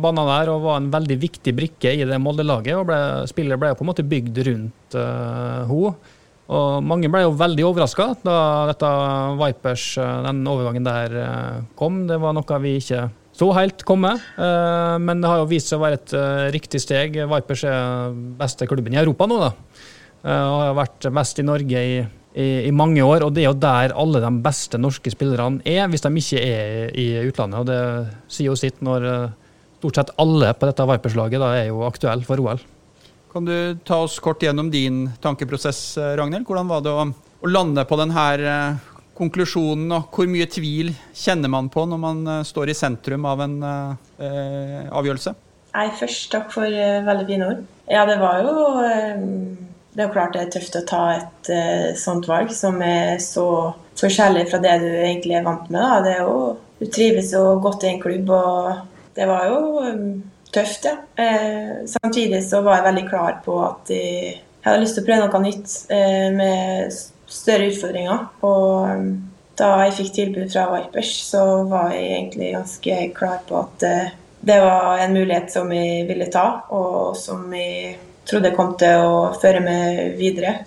banen 0.03 0.29
der 0.29 0.53
og 0.53 0.63
var 0.67 0.79
en 0.79 0.91
veldig 0.93 1.19
viktig 1.21 1.55
brikke 1.57 1.95
i 1.97 2.05
det 2.07 2.21
Molde-laget. 2.21 2.77
og 2.77 2.88
ble, 2.91 3.01
Spillet 3.29 3.61
ble 3.61 3.73
på 3.75 3.85
en 3.85 3.91
måte 3.91 4.07
bygd 4.07 4.41
rundt 4.49 4.97
uh, 4.97 5.65
henne. 5.69 6.15
Og 6.49 6.81
mange 6.81 7.11
ble 7.13 7.21
jo 7.21 7.37
veldig 7.37 7.65
overraska 7.67 8.07
da 8.25 8.37
dette 8.71 8.89
Vipers, 9.37 9.83
den 10.25 10.39
overgangen 10.49 10.87
der 10.87 11.17
kom. 11.77 12.07
Det 12.09 12.17
var 12.21 12.33
noe 12.33 12.61
vi 12.63 12.79
ikke 12.79 13.03
så 13.39 13.49
helt 13.55 13.85
komme, 13.87 14.11
eh, 14.17 14.95
men 14.99 15.21
det 15.21 15.29
har 15.31 15.39
jo 15.39 15.49
vist 15.49 15.71
seg 15.71 15.79
å 15.79 15.85
være 15.85 15.99
et 16.01 16.13
eh, 16.17 16.45
riktig 16.55 16.81
steg. 16.83 17.15
Vipers 17.31 17.63
er 17.67 18.15
beste 18.39 18.67
klubben 18.67 18.95
i 18.95 18.99
Europa 18.99 19.27
nå, 19.29 19.37
da. 19.39 19.51
og 20.27 20.55
har 20.65 20.79
vært 20.81 21.07
best 21.15 21.39
i 21.39 21.45
Norge 21.47 21.83
i, 21.91 21.99
i, 22.33 22.47
i, 22.67 22.73
mange 22.75 23.05
år. 23.05 23.23
Og 23.23 23.35
det 23.35 23.45
er 23.45 23.51
jo 23.51 23.61
der 23.61 23.95
alle 23.95 24.23
de 24.25 24.31
beste 24.43 24.81
norske 24.81 25.13
spillerne 25.13 25.63
er, 25.63 25.85
hvis 25.87 26.03
de 26.03 26.11
ikke 26.23 26.41
er 26.43 26.91
i 26.91 27.07
utlandet. 27.29 27.61
Og 27.61 27.69
det 27.69 27.79
sier 28.27 28.51
jo 28.51 28.57
sitt 28.59 28.83
når 28.83 29.07
stort 29.79 30.01
sett 30.01 30.11
alle 30.19 30.51
på 30.59 30.67
dette 30.67 30.89
Vipers-laget 30.91 31.47
er 31.53 31.69
jo 31.69 31.85
aktuelle 31.87 32.27
for 32.27 32.43
OL. 32.43 32.59
Kan 33.29 33.45
du 33.45 33.77
ta 33.86 34.00
oss 34.03 34.19
kort 34.19 34.41
gjennom 34.43 34.71
din 34.74 35.03
tankeprosess, 35.21 35.98
Ragnhild? 36.17 36.48
Hvordan 36.50 36.69
var 36.69 36.81
det 36.86 36.93
å, 36.93 37.03
å 37.05 37.51
lande 37.51 37.83
på 37.86 38.00
denne 38.00 38.24
konklusjonen, 39.19 39.91
og 39.93 40.15
hvor 40.15 40.29
mye 40.31 40.48
tvil 40.50 40.93
kjenner 41.13 41.51
man 41.51 41.67
på 41.69 41.83
når 41.86 42.00
man 42.01 42.24
står 42.48 42.71
i 42.71 42.77
sentrum 42.77 43.27
av 43.29 43.43
en 43.43 43.59
eh, 43.67 44.88
avgjørelse? 44.89 45.36
Nei, 45.75 45.89
først 46.00 46.31
takk 46.33 46.53
for 46.53 46.65
uh, 46.65 47.01
veldig 47.05 47.25
fine 47.27 47.50
ord. 47.51 47.59
Ja, 47.89 48.05
det 48.09 48.17
var 48.21 48.41
jo 48.41 48.53
uh, 48.81 49.19
Det 49.93 50.05
er 50.05 50.13
klart 50.13 50.33
det 50.36 50.45
er 50.45 50.53
tøft 50.55 50.77
å 50.79 50.86
ta 50.88 51.03
et 51.17 51.51
uh, 51.53 51.91
sånt 52.00 52.29
valg 52.29 52.51
som 52.55 52.79
er 52.86 53.19
så 53.21 53.45
forskjellig 54.00 54.48
fra 54.50 54.62
det 54.63 54.79
du 54.81 54.89
egentlig 54.89 55.38
er 55.38 55.45
vant 55.45 55.69
med. 55.69 55.83
Da. 55.83 56.01
Det 56.05 56.15
er 56.15 56.24
jo, 56.25 56.39
du 56.79 56.88
trives 56.89 57.33
jo 57.36 57.43
godt 57.62 57.86
i 57.86 57.93
en 57.93 58.01
klubb, 58.01 58.33
og 58.33 59.13
det 59.17 59.29
var 59.29 59.50
jo 59.51 59.62
um, 59.86 60.07
tøft, 60.55 60.85
ja. 60.89 60.95
samtidig 61.87 62.41
så 62.47 62.61
var 62.65 62.79
jeg 62.79 62.87
veldig 62.87 63.05
klar 63.09 63.39
på 63.45 63.57
at 63.61 63.91
jeg 63.93 64.37
hadde 64.65 64.81
lyst 64.81 64.97
til 64.97 65.03
å 65.03 65.07
prøve 65.07 65.27
noe 65.27 65.41
nytt 65.43 65.75
med 66.35 66.95
større 67.29 67.69
utfordringer. 67.69 68.23
Og 68.47 68.89
um, 68.89 69.09
da 69.59 69.69
jeg 69.85 69.95
fikk 69.99 70.11
tilbud 70.15 70.51
fra 70.53 70.65
Vipers, 70.73 71.13
så 71.29 71.43
var 71.69 71.93
jeg 71.93 72.09
egentlig 72.15 72.53
ganske 72.55 72.99
klar 73.17 73.41
på 73.47 73.59
at 73.59 73.87
det 74.39 74.59
var 74.63 75.03
en 75.03 75.13
mulighet 75.13 75.51
som 75.51 75.71
jeg 75.75 76.05
ville 76.07 76.29
ta, 76.31 76.45
og 76.71 77.17
som 77.19 77.51
jeg 77.53 77.97
trodde 78.29 78.53
kom 78.55 78.75
til 78.79 79.03
å 79.03 79.17
føre 79.41 79.61
meg 79.63 80.15
videre. 80.19 80.59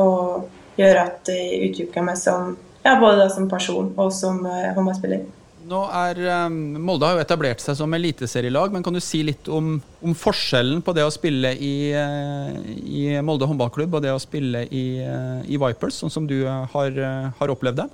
Og 0.00 0.48
gjøre 0.78 1.04
at 1.04 1.28
jeg 1.32 1.68
utvikla 1.68 2.04
meg 2.06 2.18
som, 2.20 2.54
ja, 2.84 2.94
både 3.00 3.28
som 3.34 3.48
person 3.50 3.90
og 3.98 4.12
som 4.14 4.40
uh, 4.46 4.70
håndballspiller. 4.76 5.26
Nå 5.68 5.82
er 5.92 6.18
um, 6.48 6.58
Molde 6.80 7.04
har 7.04 7.18
jo 7.18 7.24
etablert 7.26 7.60
seg 7.60 7.76
som 7.76 7.92
eliteserielag, 7.92 8.72
men 8.72 8.84
kan 8.86 8.94
du 8.96 9.02
si 9.04 9.20
litt 9.26 9.50
om, 9.52 9.74
om 10.00 10.16
forskjellen 10.16 10.80
på 10.86 10.94
det 10.96 11.04
å 11.04 11.12
spille 11.12 11.52
i, 11.52 11.74
uh, 11.92 12.56
i, 12.80 13.02
Molde 13.20 13.48
håndballklubb 13.50 13.98
og 13.98 14.04
det 14.06 14.14
å 14.14 14.22
spille 14.22 14.64
i, 14.72 14.86
uh, 15.04 15.44
i 15.44 15.60
Vipers, 15.60 16.00
sånn 16.00 16.14
som 16.14 16.28
du 16.30 16.38
har, 16.48 17.00
har 17.36 17.52
opplevd 17.52 17.82
det? 17.82 17.90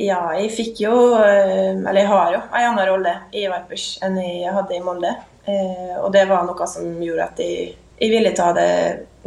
Ja, 0.00 0.32
jeg 0.34 0.50
fikk 0.50 0.80
jo 0.82 0.94
eh, 1.20 1.70
Eller 1.70 2.00
jeg 2.02 2.10
har 2.10 2.32
jo 2.34 2.40
en 2.42 2.68
annen 2.72 2.88
rolle 2.88 3.14
i 3.30 3.46
Vipers 3.46 3.86
enn 4.02 4.18
jeg 4.18 4.52
hadde 4.54 4.74
i 4.74 4.82
Molde. 4.82 5.12
Eh, 5.46 5.96
og 6.00 6.10
det 6.14 6.24
var 6.30 6.46
noe 6.48 6.68
som 6.70 6.96
gjorde 7.02 7.28
at 7.28 7.42
jeg, 7.42 7.74
jeg 8.00 8.10
ville 8.10 8.32
ta 8.34 8.50
det 8.56 8.70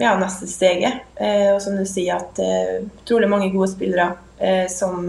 ja, 0.01 0.15
neste 0.19 0.49
steget. 0.51 1.05
Eh, 1.15 1.53
og 1.53 1.61
som 1.63 1.77
du 1.79 1.85
sier, 1.87 2.19
at 2.19 2.41
utrolig 2.83 3.29
mange 3.31 3.51
gode 3.53 3.71
spillere 3.71 4.11
som 4.69 5.07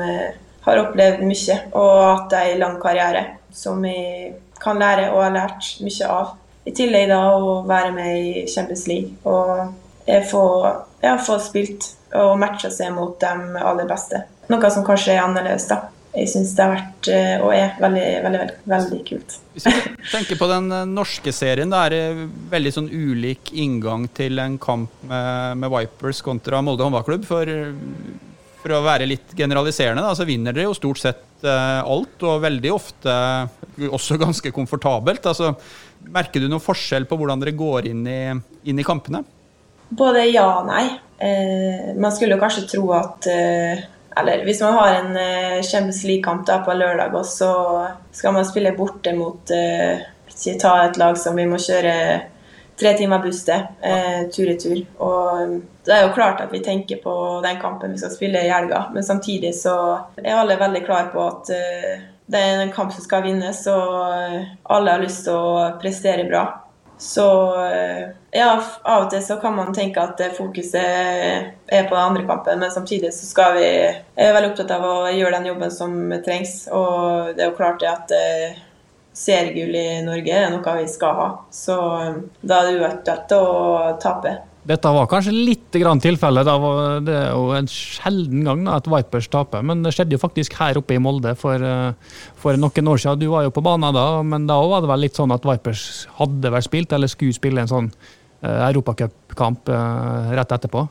har 0.68 0.82
opplevd 0.84 1.24
mye, 1.26 1.58
og 1.78 1.92
hatt 2.04 2.38
en 2.38 2.62
lang 2.62 2.78
karriere 2.82 3.24
som 3.54 3.84
jeg 3.86 4.36
kan 4.62 4.78
lære 4.80 5.10
og 5.12 5.22
har 5.24 5.34
lært 5.34 5.74
mye 5.84 6.08
av. 6.12 6.34
I 6.68 6.74
tillegg 6.76 7.08
da 7.08 7.20
å 7.32 7.60
være 7.68 7.92
med 7.96 8.16
i 8.18 8.46
Champions 8.50 8.86
League 8.90 9.16
og 9.24 9.70
få, 10.28 10.42
ja, 11.04 11.14
få 11.20 11.38
spilt 11.40 11.92
og 12.16 12.38
matcha 12.40 12.70
seg 12.72 12.92
mot 12.96 13.16
de 13.20 13.60
aller 13.60 13.88
beste. 13.88 14.24
Noe 14.48 14.72
som 14.72 14.84
kanskje 14.86 15.14
er 15.14 15.24
annerledes, 15.24 15.68
da. 15.68 15.88
Jeg 16.16 16.30
syns 16.32 16.54
det 16.56 16.64
har 16.64 16.70
vært 16.72 17.08
eh, 17.12 17.34
og 17.44 17.50
er 17.52 17.74
veldig, 17.78 18.04
veldig, 18.24 18.38
veldig, 18.40 18.54
veldig 18.72 19.00
kult. 19.10 19.34
Hvis 19.54 19.66
vi 19.68 19.74
tenker 20.08 20.38
på 20.40 20.48
den 20.50 20.70
eh, 20.72 20.86
norske 20.88 21.34
serien, 21.36 21.70
det 21.70 21.82
er 21.84 22.22
veldig 22.54 22.72
sånn 22.74 22.88
ulik 22.88 23.52
inngang 23.52 24.06
til 24.16 24.40
en 24.42 24.56
kamp 24.62 25.04
med, 25.04 25.60
med 25.60 25.72
Vipers 25.74 26.22
kontra 26.24 26.62
Molde 26.64 26.88
håndballklubb. 26.88 27.28
For, 27.28 27.52
for, 28.68 28.76
å 28.78 28.84
være 28.84 29.08
litt 29.08 29.34
generaliserende, 29.36 30.04
da, 30.04 30.14
så 30.16 30.26
vinner 30.28 30.54
dere 30.54 30.68
jo 30.68 30.76
stort 30.76 31.00
sett 31.00 31.24
uh, 31.46 31.80
alt, 31.80 32.20
og 32.26 32.44
veldig 32.44 32.72
ofte 32.74 33.16
også 33.88 34.18
ganske 34.24 34.52
komfortabelt. 34.54 35.26
Altså, 35.26 35.54
merker 36.12 36.44
du 36.44 36.48
noen 36.50 36.62
forskjell 36.62 37.08
på 37.08 37.18
hvordan 37.18 37.42
dere 37.42 37.56
går 37.56 37.88
inn 37.90 38.06
i, 38.06 38.22
inn 38.68 38.80
i 38.80 38.86
kampene? 38.86 39.24
Både 39.88 40.26
ja 40.28 40.44
og 40.60 40.66
nei. 40.68 40.84
Eh, 41.18 41.94
man 41.98 42.12
skulle 42.14 42.36
jo 42.36 42.42
kanskje 42.42 42.66
tro 42.74 42.92
at 42.94 43.26
eh, 43.32 43.80
eller 44.18 44.42
hvis 44.46 44.60
man 44.64 44.74
har 44.74 44.96
en 44.96 45.12
uh, 45.14 45.62
Champions 45.62 46.00
League-kamp 46.02 46.48
på 46.66 46.74
lørdag, 46.74 47.14
og 47.14 47.26
så 47.26 47.50
skal 48.10 48.34
man 48.34 48.46
spille 48.46 48.74
borte 48.74 49.12
mot 49.14 49.52
uh, 49.54 50.00
ta 50.58 50.72
et 50.82 50.98
lag 50.98 51.14
som 51.20 51.38
vi 51.38 51.46
må 51.46 51.60
kjøre 51.62 51.94
tre 52.78 52.92
timer 52.98 53.22
buss 53.22 53.42
til, 53.44 53.66
eh, 53.82 54.28
tur 54.34 54.50
i 54.50 54.58
tur. 54.60 54.78
Og 54.98 55.42
um, 55.42 55.56
det 55.86 55.94
er 55.94 56.06
jo 56.06 56.14
klart 56.14 56.40
at 56.44 56.52
vi 56.52 56.62
tenker 56.64 57.02
på 57.02 57.14
den 57.44 57.58
kampen 57.62 57.92
vi 57.92 57.98
skal 57.98 58.14
spille 58.14 58.44
i 58.44 58.52
helga, 58.52 58.84
men 58.94 59.04
samtidig 59.04 59.54
så 59.56 59.74
er 60.22 60.36
alle 60.36 60.60
veldig 60.60 60.84
klare 60.86 61.10
på 61.12 61.24
at 61.26 61.50
eh, 61.54 62.06
det 62.28 62.40
er 62.44 62.62
en 62.62 62.72
kamp 62.72 62.92
som 62.92 63.04
skal 63.04 63.24
vinnes, 63.24 63.66
og 63.72 64.72
alle 64.74 64.94
har 64.94 65.02
lyst 65.02 65.24
til 65.26 65.36
å 65.36 65.68
prestere 65.80 66.28
bra. 66.28 66.44
Så 66.98 67.24
eh, 67.62 68.08
ja, 68.34 68.50
av 68.82 69.04
og 69.04 69.10
til 69.12 69.22
så 69.22 69.36
kan 69.40 69.54
man 69.56 69.70
tenke 69.74 70.02
at 70.02 70.20
fokuset 70.36 70.74
er 70.76 71.86
på 71.86 71.94
den 71.94 72.02
andre 72.02 72.26
kampen, 72.26 72.58
men 72.58 72.74
samtidig 72.74 73.12
så 73.14 73.26
skal 73.26 73.54
vi 73.56 73.66
Jeg 73.68 74.26
er 74.26 74.34
veldig 74.34 74.50
opptatt 74.50 74.74
av 74.74 74.84
å 74.84 74.96
gjøre 75.14 75.38
den 75.38 75.46
jobben 75.52 75.70
som 75.72 75.94
trengs, 76.26 76.56
og 76.74 77.36
det 77.36 77.44
er 77.44 77.52
jo 77.52 77.58
klart 77.60 77.80
det 77.80 77.92
at 77.92 78.16
eh, 78.18 78.58
seriegull 79.18 79.74
i 79.74 79.86
Norge 80.06 80.36
er 80.36 80.52
noe 80.52 80.76
vi 80.78 80.90
skal 80.90 81.16
ha. 81.18 81.30
Så 81.54 81.78
eh, 81.98 82.20
da 82.42 82.60
er 82.60 82.68
det 82.68 82.78
uaktuelt 82.82 83.34
å 83.36 83.42
tape. 84.02 84.36
Dette 84.68 84.90
var 84.92 85.06
kanskje 85.08 85.32
litt 85.32 85.70
tilfelle. 85.72 86.42
Det 86.44 87.14
er 87.14 87.30
jo 87.32 87.54
en 87.56 87.70
sjelden 87.72 88.42
gang 88.44 88.66
da, 88.66 88.76
at 88.76 88.90
Vipers 88.90 89.30
taper, 89.32 89.64
men 89.64 89.80
det 89.84 89.94
skjedde 89.96 90.18
jo 90.18 90.20
faktisk 90.20 90.58
her 90.60 90.76
oppe 90.80 90.98
i 90.98 91.00
Molde 91.00 91.32
for, 91.40 91.56
eh, 91.56 92.20
for 92.36 92.58
noen 92.60 92.92
år 92.92 93.00
siden. 93.00 93.22
Du 93.22 93.30
var 93.32 93.46
jo 93.46 93.54
på 93.54 93.64
banen 93.64 93.96
da, 93.96 94.22
men 94.22 94.46
da 94.50 94.60
var 94.60 94.84
det 94.84 94.92
vel 94.92 95.06
litt 95.06 95.16
sånn 95.16 95.32
at 95.32 95.46
Vipers 95.48 96.06
hadde 96.18 96.52
vært 96.52 96.68
spilt, 96.68 96.92
eller 96.92 97.08
skulle 97.08 97.36
spille 97.36 97.64
en 97.64 97.70
sånn 97.70 97.90
uh, 98.44 98.68
europacupkamp 98.68 99.72
uh, 99.72 100.30
rett 100.36 100.52
etterpå? 100.52 100.84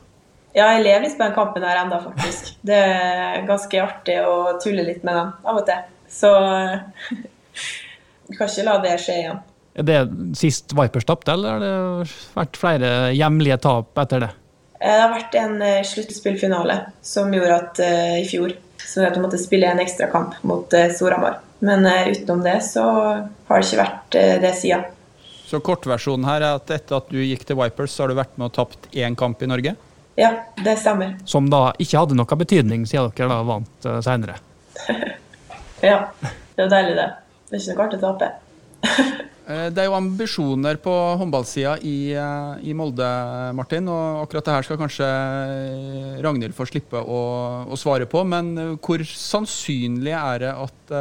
Ja, 0.56 0.72
jeg 0.74 0.82
lever 0.88 1.04
litt 1.06 1.18
på 1.18 1.28
den 1.28 1.36
kampen 1.36 1.62
her 1.62 1.84
enda, 1.84 2.02
faktisk. 2.02 2.56
Det 2.68 2.82
er 2.82 3.46
ganske 3.46 3.84
artig 3.84 4.18
å 4.26 4.58
tulle 4.58 4.82
litt 4.90 5.06
med 5.06 5.14
dem 5.20 5.34
av 5.44 5.62
og 5.62 5.68
til. 5.68 5.86
Så 6.10 6.34
vi 8.28 8.36
kan 8.36 8.50
ikke 8.50 8.66
la 8.66 8.76
det 8.84 8.98
skje 9.02 9.16
igjen. 9.22 9.40
Er 9.78 9.86
det 9.86 9.98
sist 10.38 10.74
Vipers 10.74 11.06
tapte, 11.06 11.32
eller 11.32 11.54
har 11.54 11.62
det 11.62 12.12
vært 12.34 12.58
flere 12.58 12.92
hjemlige 13.14 13.58
tap 13.62 14.00
etter 14.02 14.24
det? 14.26 14.30
Eh, 14.80 14.90
det 14.90 15.02
har 15.02 15.12
vært 15.12 15.36
en 15.38 15.56
uh, 15.62 15.82
sluttspillfinale 15.86 16.78
som 17.02 17.32
gjorde 17.34 17.58
at 17.62 17.82
uh, 17.82 18.16
i 18.20 18.26
fjor 18.28 18.56
så 18.78 19.02
at 19.04 19.16
vi 19.16 19.22
måtte 19.22 19.40
spille 19.40 19.68
en 19.68 19.80
ekstra 19.82 20.06
kamp 20.12 20.36
mot 20.46 20.72
uh, 20.74 20.86
Storhamar. 20.94 21.40
Men 21.64 21.86
uh, 21.86 22.08
utenom 22.10 22.44
det 22.46 22.60
så 22.66 22.84
har 22.86 23.58
det 23.58 23.66
ikke 23.66 23.82
vært 23.82 24.18
det 24.44 24.54
sida. 24.58 24.80
Så 25.48 25.62
kortversjonen 25.64 26.26
her 26.28 26.42
er 26.44 26.58
at 26.58 26.70
etter 26.74 26.98
at 26.98 27.06
du 27.10 27.22
gikk 27.22 27.46
til 27.48 27.56
Vipers, 27.58 27.94
så 27.94 28.04
har 28.04 28.12
du 28.12 28.18
vært 28.18 28.34
med 28.36 28.50
og 28.50 28.56
tapt 28.58 28.90
én 28.92 29.16
kamp 29.18 29.42
i 29.42 29.48
Norge? 29.48 29.74
Ja, 30.18 30.32
det 30.64 30.74
stemmer. 30.82 31.14
Som 31.24 31.46
da 31.50 31.70
ikke 31.78 32.02
hadde 32.02 32.18
noe 32.18 32.38
betydning, 32.40 32.82
siden 32.90 33.12
dere 33.14 33.30
da 33.30 33.38
vant 33.46 33.86
uh, 33.86 34.00
seinere? 34.04 34.36
ja, 35.88 36.00
det 36.18 36.64
var 36.64 36.72
deilig, 36.74 36.98
det. 36.98 37.08
Det 37.48 37.56
er 37.56 37.64
ikke 37.64 37.76
noe 37.78 37.88
artig 37.88 38.00
å 38.00 38.12
tape. 38.12 38.30
Eh, 39.48 39.70
det 39.72 39.80
er 39.80 39.86
jo 39.88 39.96
ambisjoner 39.96 40.76
på 40.84 40.92
håndballsida 41.22 41.78
i, 41.80 42.12
eh, 42.12 42.66
i, 42.68 42.74
Molde, 42.76 43.06
Martin. 43.56 43.88
Og 43.88 44.26
akkurat 44.26 44.44
det 44.44 44.56
her 44.58 44.66
skal 44.66 44.80
kanskje 44.82 45.08
Ragnhild 46.24 46.52
få 46.52 46.66
slippe 46.68 47.00
å, 47.00 47.20
å, 47.64 47.78
svare 47.80 48.04
på. 48.04 48.26
Men 48.28 48.50
eh, 48.60 48.74
hvor 48.76 49.00
sannsynlig 49.08 50.12
er 50.12 50.44
det 50.44 50.52
at 50.52 50.94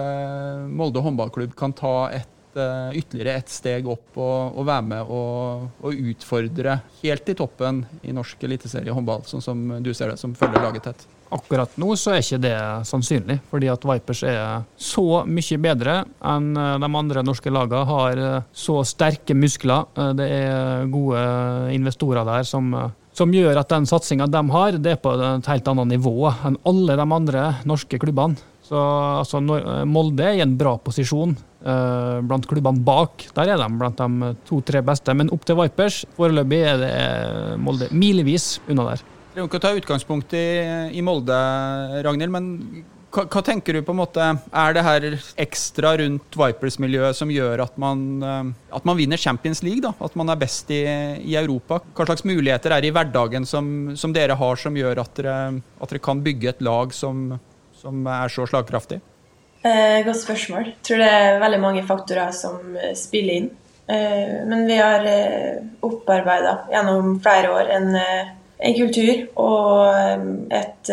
Molde 0.72 1.04
håndballklubb 1.04 1.60
kan 1.60 1.76
ta 1.76 2.08
et, 2.16 2.32
ytterligere 2.58 3.36
et 3.38 3.52
steg 3.52 3.86
opp 3.92 4.16
og, 4.16 4.56
og 4.58 4.64
være 4.66 4.86
med 4.88 5.12
og, 5.14 5.92
utfordre 5.92 6.80
helt 7.04 7.30
i 7.30 7.36
toppen 7.38 7.84
i 8.02 8.16
norsk 8.16 8.48
eliteserie 8.48 8.96
håndball, 8.96 9.28
sånn 9.30 9.44
som 9.44 9.68
du 9.84 9.92
ser 9.92 10.10
det, 10.10 10.18
som 10.24 10.34
følger 10.40 10.64
laget 10.64 10.88
tett? 10.88 11.06
Akkurat 11.34 11.74
nå 11.76 11.92
så 12.00 12.14
er 12.16 12.22
ikke 12.24 12.40
det 12.40 12.58
sannsynlig, 12.88 13.40
fordi 13.52 13.68
at 13.72 13.84
Vipers 13.88 14.22
er 14.28 14.62
så 14.80 15.24
mye 15.28 15.58
bedre 15.60 15.98
enn 16.24 16.54
eh, 16.56 16.76
de 16.80 16.90
andre 17.02 17.24
norske 17.26 17.52
lagene. 17.52 17.84
Har 17.90 18.22
eh, 18.22 18.46
så 18.56 18.80
sterke 18.88 19.36
muskler. 19.36 19.90
Eh, 19.98 20.14
det 20.18 20.28
er 20.38 20.86
gode 20.92 21.24
investorer 21.76 22.28
der 22.28 22.48
som, 22.48 22.72
som 23.16 23.34
gjør 23.36 23.60
at 23.60 23.74
den 23.74 23.90
satsinga 23.90 24.30
de 24.32 24.44
har, 24.54 24.80
det 24.80 24.96
er 24.96 25.02
på 25.04 25.18
et 25.18 25.52
helt 25.52 25.68
annet 25.74 25.92
nivå 25.98 26.32
enn 26.32 26.60
alle 26.70 26.96
de 27.00 27.10
andre 27.20 27.50
norske 27.68 28.00
klubbene. 28.00 28.40
Så 28.68 28.80
altså, 29.24 29.40
Molde 29.88 30.26
er 30.28 30.40
i 30.40 30.44
en 30.44 30.58
bra 30.60 30.74
posisjon 30.84 31.38
blant 31.64 32.48
klubbene 32.52 32.84
bak. 32.84 33.24
Der 33.36 33.54
er 33.54 33.62
de 33.62 33.68
blant 33.80 34.00
de 34.00 34.34
to-tre 34.48 34.82
beste. 34.84 35.16
Men 35.16 35.32
opp 35.32 35.48
til 35.48 35.56
Vipers, 35.60 36.02
foreløpig 36.20 36.60
er 36.74 36.82
det 36.84 36.96
Molde 37.64 37.88
milevis 37.96 38.58
unna 38.68 38.90
der. 38.90 39.06
Ikke 39.38 39.60
å 39.60 39.62
ta 39.62 39.74
utgangspunkt 39.78 40.34
i, 40.34 40.46
i 40.98 41.02
Molde, 41.06 41.36
Ragnhild, 42.06 42.34
men 42.34 42.48
Hva, 43.14 43.24
hva, 43.24 43.42
tenker 43.46 43.78
du 43.78 43.84
på 43.86 43.94
en 43.94 44.00
måte 44.02 44.24
Er 44.52 44.74
det 44.76 44.84
her 44.84 45.06
ekstra 45.40 45.94
rundt 46.02 46.36
Vipers-miljøet 46.38 47.16
som 47.16 47.30
gjør 47.32 47.64
at 47.64 47.78
man, 47.80 48.02
eh, 48.20 48.50
at 48.76 48.88
man, 48.88 48.98
vinner 49.00 49.22
Champions 49.22 49.64
League? 49.64 49.84
da? 49.86 49.94
At 50.04 50.18
man 50.20 50.34
er 50.34 50.42
best 50.42 50.72
i, 50.74 50.82
i 51.24 51.38
Europa? 51.40 51.80
Hva 51.96 52.08
slags 52.10 52.26
muligheter 52.28 52.76
er 52.76 52.84
det 52.84 52.92
i 52.92 52.96
hverdagen 52.98 53.46
som, 53.48 53.94
som 53.96 54.16
dere 54.16 54.36
har, 54.38 54.60
som 54.60 54.76
gjør 54.76 55.04
at 55.06 55.14
dere, 55.22 55.38
at 55.80 55.94
dere 55.94 56.04
kan 56.04 56.24
bygge 56.26 56.52
et 56.52 56.66
lag 56.66 56.92
som, 56.94 57.30
som 57.78 58.10
er 58.18 58.34
så 58.34 58.48
slagkraftig? 58.50 59.00
Eh, 59.66 60.04
godt 60.06 60.20
spørsmål. 60.22 60.68
Jeg 60.74 60.84
tror 60.86 61.02
det 61.02 61.14
er 61.14 61.40
veldig 61.42 61.62
mange 61.62 61.86
faktorer 61.88 62.36
som 62.36 62.76
eh, 62.78 62.94
spiller 62.98 63.42
inn. 63.42 63.50
Eh, 63.88 64.44
men 64.48 64.66
vi 64.68 64.78
har 64.78 65.06
eh, 65.08 65.64
opparbeida 65.88 66.58
gjennom 66.72 67.18
flere 67.24 67.52
år 67.56 67.72
en, 67.78 67.96
eh, 67.96 68.34
en 68.58 68.74
kultur 68.78 69.28
og 69.38 70.54
et 70.54 70.92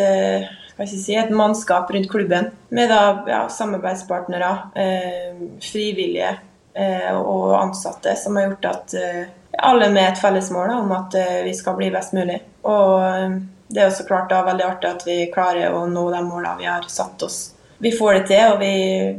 si, 0.82 1.14
et 1.14 1.30
mannskap 1.30 1.90
rundt 1.90 2.10
klubben 2.10 2.50
med 2.68 2.90
da, 2.90 3.24
ja, 3.28 3.48
samarbeidspartnere, 3.48 4.50
eh, 4.74 5.38
frivillige 5.62 6.34
eh, 6.74 7.14
og 7.14 7.54
ansatte, 7.62 8.16
som 8.16 8.36
har 8.36 8.48
gjort 8.48 8.70
at 8.72 8.94
eh, 8.98 9.24
alle 9.58 9.90
med 9.90 10.12
et 10.12 10.20
felles 10.20 10.50
mål 10.50 10.74
om 10.80 10.92
at 10.92 11.14
eh, 11.14 11.42
vi 11.46 11.54
skal 11.54 11.78
bli 11.78 11.90
best 11.94 12.12
mulig. 12.12 12.40
Og 12.66 13.04
eh, 13.06 13.36
det 13.68 13.82
er 13.82 13.90
også 13.90 14.06
klart 14.08 14.30
da 14.30 14.42
veldig 14.46 14.66
artig 14.66 14.90
at 14.90 15.06
vi 15.06 15.18
klarer 15.34 15.74
å 15.74 15.86
nå 15.86 16.08
de 16.12 16.22
målene 16.26 16.58
vi 16.60 16.68
har 16.68 16.86
satt 16.90 17.22
oss. 17.22 17.53
Vi 17.84 17.92
får 17.92 18.14
det 18.16 18.26
til, 18.30 18.52
og 18.54 18.62
vi 18.62 18.74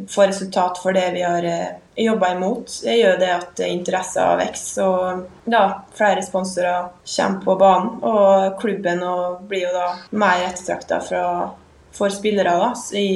får 0.09 0.31
resultat 0.31 0.79
for 0.81 0.97
det 0.97 1.11
vi 1.13 1.21
har 1.21 1.45
eh, 1.45 1.75
jobba 2.01 2.31
imot, 2.33 2.71
det 2.83 2.95
gjør 2.97 3.19
det 3.21 3.29
at 3.35 3.61
interesser 3.67 4.39
vokser. 4.41 4.89
Og 4.89 5.51
da 5.53 5.61
flere 5.95 6.25
sponsorer 6.25 6.89
kommer 7.05 7.45
på 7.45 7.57
banen. 7.61 7.93
Og 8.01 8.57
klubben 8.61 9.05
blir 9.45 9.67
jo 9.67 9.73
da 9.75 9.87
mer 10.17 10.47
ettertrakta 10.49 10.99
for 11.05 12.11
spillere 12.11 12.57
da, 12.59 12.73
i 12.97 13.07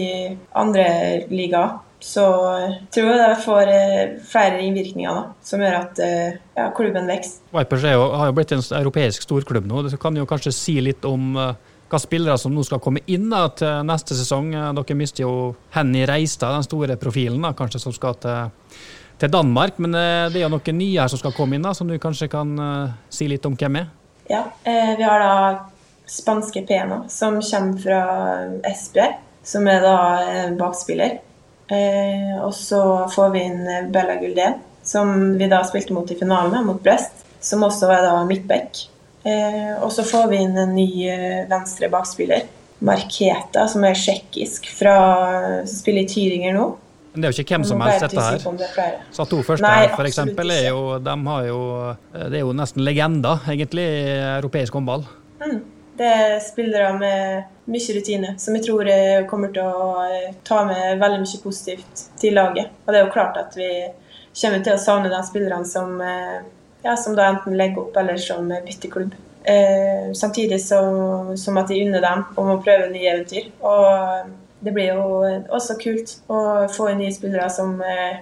andre 0.54 0.90
ligaer. 1.34 1.80
Så 2.00 2.24
jeg 2.64 2.76
tror 2.96 3.10
det 3.20 3.32
får 3.44 3.70
eh, 3.74 4.12
flere 4.24 4.62
innvirkninger 4.64 5.18
da, 5.18 5.24
som 5.44 5.60
gjør 5.60 5.76
at 5.82 6.00
eh, 6.04 6.38
ja, 6.56 6.70
klubben 6.76 7.10
vokser. 7.12 7.42
Vipers 7.58 7.84
jo, 7.92 8.06
har 8.22 8.30
jo 8.30 8.36
blitt 8.38 8.54
en 8.56 8.64
europeisk 8.80 9.26
storklubb 9.28 9.68
nå. 9.68 9.84
Det 9.84 10.00
kan 10.00 10.16
jo 10.16 10.30
kanskje 10.30 10.56
si 10.56 10.78
litt 10.80 11.04
om 11.08 11.34
uh, 11.36 11.52
hva 11.90 12.00
spillere 12.02 12.38
som 12.38 12.54
nå 12.54 12.64
skal 12.66 12.82
komme 12.84 13.02
inn 13.10 13.30
da, 13.32 13.48
til 13.58 13.86
neste 13.88 14.18
sesong. 14.18 14.52
Dere 14.78 14.98
mister 14.98 15.26
jo 15.26 15.34
Henny 15.76 16.06
Reistad, 16.10 16.54
den 16.56 16.68
store 16.68 16.98
profilen, 17.02 17.42
da, 17.46 17.54
kanskje 17.58 17.82
som 17.82 17.96
skal 17.96 18.18
til, 18.22 18.76
til, 19.18 19.32
Danmark. 19.34 19.80
Men 19.82 19.98
eh, 19.98 20.28
det 20.34 20.42
er 20.42 20.48
jo 20.48 20.54
noen 20.56 20.80
nye 20.80 21.00
her 21.02 21.12
som 21.12 21.22
skal 21.22 21.36
komme 21.38 21.58
inn, 21.58 21.66
da, 21.66 21.74
som 21.78 21.90
du 21.90 21.98
kanskje 22.02 22.30
kan 22.32 22.54
uh, 22.60 22.98
si 23.10 23.30
litt 23.32 23.46
om 23.50 23.58
hvem 23.58 23.82
er? 23.82 23.90
Ja, 24.30 24.44
eh, 24.64 24.94
vi 25.00 25.08
har 25.08 25.24
da 25.24 25.40
spanske 26.10 26.62
Pena, 26.70 27.04
som 27.10 27.42
kommer 27.42 27.82
fra 27.82 28.04
Esbjerg, 28.70 29.18
som 29.46 29.68
er 29.70 29.82
da 29.86 29.98
bakspiller. 30.58 31.20
Eh, 31.70 32.38
og 32.42 32.54
så 32.54 32.82
får 33.14 33.34
vi 33.34 33.42
inn 33.46 33.92
Bella 33.94 34.16
Guldén, 34.18 34.58
som 34.84 35.38
vi 35.38 35.50
da 35.50 35.62
spilte 35.68 35.94
mot 35.94 36.10
i 36.12 36.18
finalen, 36.18 36.66
mot 36.66 36.82
Brest, 36.82 37.26
som 37.40 37.64
også 37.66 37.92
er 37.94 38.08
da 38.08 38.16
midtback. 38.26 38.88
Eh, 39.30 39.72
og 39.84 39.92
så 39.94 40.06
får 40.08 40.30
vi 40.32 40.42
inn 40.46 40.58
en 40.58 40.76
ny 40.76 40.90
eh, 41.12 41.42
venstre 41.50 41.90
bakspiller, 41.94 42.46
Marketa, 42.86 43.66
som 43.70 43.84
er 43.86 43.98
tsjekkisk, 43.98 44.70
som 44.72 45.68
spiller 45.68 46.06
i 46.06 46.10
Tyringer 46.10 46.56
nå. 46.56 46.68
Men 47.14 47.24
det 47.24 47.28
er 47.28 47.34
jo 47.34 47.44
ikke 47.44 47.58
hvem 47.58 47.66
som 47.68 47.82
helst, 47.84 48.06
dette 48.06 48.24
her. 48.24 49.00
Sato 49.12 49.42
her, 49.42 49.90
f.eks., 49.98 50.20
er 50.22 50.70
jo, 50.70 50.84
de 51.04 51.16
har 51.26 51.48
jo, 51.48 51.60
det 52.14 52.40
er 52.40 52.46
jo 52.46 52.54
nesten 52.56 52.86
legender, 52.86 53.42
egentlig, 53.50 53.84
i 53.84 54.16
europeisk 54.38 54.78
håndball. 54.78 55.04
Mm. 55.42 55.60
Det 56.00 56.08
er 56.08 56.38
spillere 56.40 56.94
med 56.96 57.48
mye 57.68 57.96
rutine, 57.96 58.36
som 58.40 58.56
jeg 58.56 58.64
tror 58.70 58.88
eh, 58.88 59.26
kommer 59.28 59.52
til 59.52 59.66
å 59.68 60.06
eh, 60.06 60.30
ta 60.48 60.62
med 60.68 61.02
veldig 61.02 61.18
mye 61.26 61.42
positivt 61.44 62.06
til 62.22 62.38
laget. 62.40 62.72
Og 62.86 62.94
det 62.94 63.02
er 63.02 63.04
jo 63.04 63.12
klart 63.18 63.40
at 63.42 63.58
vi 63.60 63.68
kommer 64.40 64.64
til 64.64 64.78
å 64.78 64.80
savne 64.80 65.12
de 65.12 65.20
spillerne 65.28 65.68
som 65.68 66.00
ja, 66.84 66.96
som 66.98 67.16
da 67.18 67.30
enten 67.34 67.58
legger 67.60 67.86
opp 67.86 67.98
eller 67.98 68.18
som 68.22 68.48
bytteklubb. 68.50 69.16
Eh, 69.44 70.14
samtidig 70.16 70.62
så, 70.62 70.80
som 71.38 71.58
at 71.58 71.72
de 71.72 71.82
unner 71.86 72.04
dem 72.04 72.26
om 72.36 72.54
å 72.54 72.62
prøve 72.64 72.90
nye 72.92 73.14
eventyr. 73.14 73.50
Og 73.66 74.30
det 74.60 74.74
blir 74.76 74.92
jo 74.94 75.24
også 75.56 75.78
kult 75.80 76.18
å 76.28 76.68
få 76.72 76.92
nye 77.00 77.14
spillere 77.16 77.48
som 77.54 77.78
eh, 77.82 78.20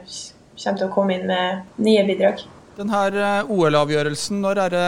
kommer 0.57 0.79
til 0.79 0.87
å 0.87 0.93
komme 0.93 1.17
inn 1.17 1.27
med 1.29 1.81
nye 1.83 2.05
bidrag. 2.07 2.45
Denne 2.77 3.03
eh, 3.09 3.49
OL-avgjørelsen, 3.49 4.41
når 4.43 4.59
er 4.67 4.73
det 4.75 4.87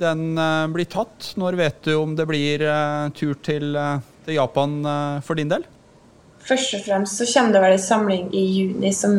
den 0.00 0.22
eh, 0.42 0.68
blir 0.74 0.88
tatt? 0.90 1.32
Når 1.38 1.58
vet 1.60 1.82
du 1.86 1.94
om 1.94 2.16
det 2.18 2.26
blir 2.26 2.64
eh, 2.66 3.10
tur 3.14 3.36
til, 3.46 3.78
til 4.26 4.38
Japan 4.38 4.80
for 5.26 5.38
din 5.38 5.52
del? 5.52 5.66
Først 6.48 6.78
og 6.78 6.82
fremst 6.86 7.20
så 7.20 7.26
kommer 7.28 7.54
det 7.54 7.62
vel 7.62 7.76
en 7.76 7.84
samling 7.84 8.30
i 8.34 8.42
juni 8.56 8.90
som 8.96 9.14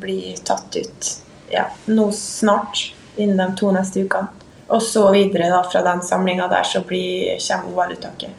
blir 0.00 0.38
tatt 0.46 0.78
ut 0.78 1.10
ja, 1.52 1.66
nå 1.92 2.06
snart 2.16 2.94
innen 3.16 3.40
de 3.40 3.58
to 3.58 3.72
neste 3.74 4.04
ukene. 4.06 4.28
Og 4.72 4.82
så 4.82 5.04
videre 5.12 5.50
da, 5.52 5.60
fra 5.68 5.82
den 5.84 6.00
samlinga 6.06 6.46
der 6.48 6.64
så 6.64 6.80
blir, 6.86 7.36
kommer 7.44 7.84
OL-uttaket. 7.84 8.30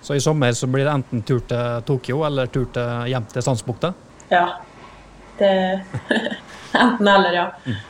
Så 0.00 0.14
i 0.14 0.20
sommer 0.20 0.52
så 0.56 0.68
blir 0.70 0.86
det 0.86 0.92
enten 0.92 1.22
tur 1.26 1.40
til 1.48 1.82
Tokyo 1.86 2.22
eller 2.24 2.46
tur 2.46 2.68
til, 2.72 3.08
hjem 3.10 3.26
til 3.32 3.44
Sandsbukta? 3.44 3.92
Ja. 4.30 4.46
Det 5.38 5.50
Enten 6.80 7.08
eller, 7.08 7.32
ja. 7.34 7.48
Mm. 7.66 7.80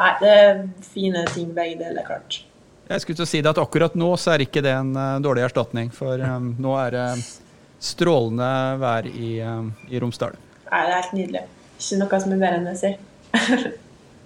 Nei, 0.00 0.10
det 0.20 0.32
er 0.34 0.64
fine 0.82 1.22
ting 1.30 1.54
begge 1.54 1.78
deler, 1.84 2.02
klart. 2.06 2.40
Jeg 2.88 3.00
skulle 3.00 3.20
til 3.20 3.24
å 3.24 3.30
si 3.30 3.40
det 3.44 3.52
at 3.54 3.60
Akkurat 3.62 3.94
nå 3.96 4.10
så 4.20 4.34
er 4.34 4.44
ikke 4.44 4.64
det 4.64 4.74
en 4.74 4.90
uh, 4.98 5.20
dårlig 5.22 5.46
erstatning, 5.46 5.92
for 5.94 6.18
um, 6.18 6.50
nå 6.60 6.74
er 6.82 6.96
det 6.96 7.06
strålende 7.84 8.50
vær 8.82 9.06
i, 9.08 9.38
um, 9.46 9.70
i 9.88 10.02
Romsdal. 10.02 10.34
Nei, 10.66 10.82
det 10.82 10.90
er 10.90 10.98
helt 10.98 11.16
nydelig. 11.16 11.44
Ikke 11.78 12.00
noe 12.02 12.20
som 12.24 12.34
er 12.34 12.42
bedre 12.42 12.58
enn 12.58 12.68
det, 12.72 12.76
sier 12.82 13.70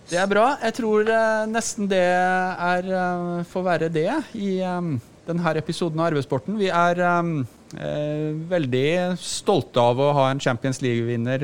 Det 0.09 0.16
er 0.16 0.29
bra. 0.31 0.55
Jeg 0.64 0.73
tror 0.79 1.05
uh, 1.12 1.44
nesten 1.51 1.88
det 1.90 2.01
er 2.01 2.87
uh, 2.88 3.44
får 3.49 3.64
være 3.66 3.90
det 3.92 4.09
i 4.40 4.55
um, 4.64 4.94
denne 5.29 5.53
episoden 5.61 6.01
av 6.01 6.09
Arvesporten. 6.09 6.57
Vi 6.57 6.71
er 6.73 7.03
veldig 8.49 9.18
stolte 9.21 9.83
av 9.90 9.99
å 10.01 10.07
ha 10.16 10.23
en 10.31 10.38
Champions 10.40 10.79
League-vinner 10.81 11.42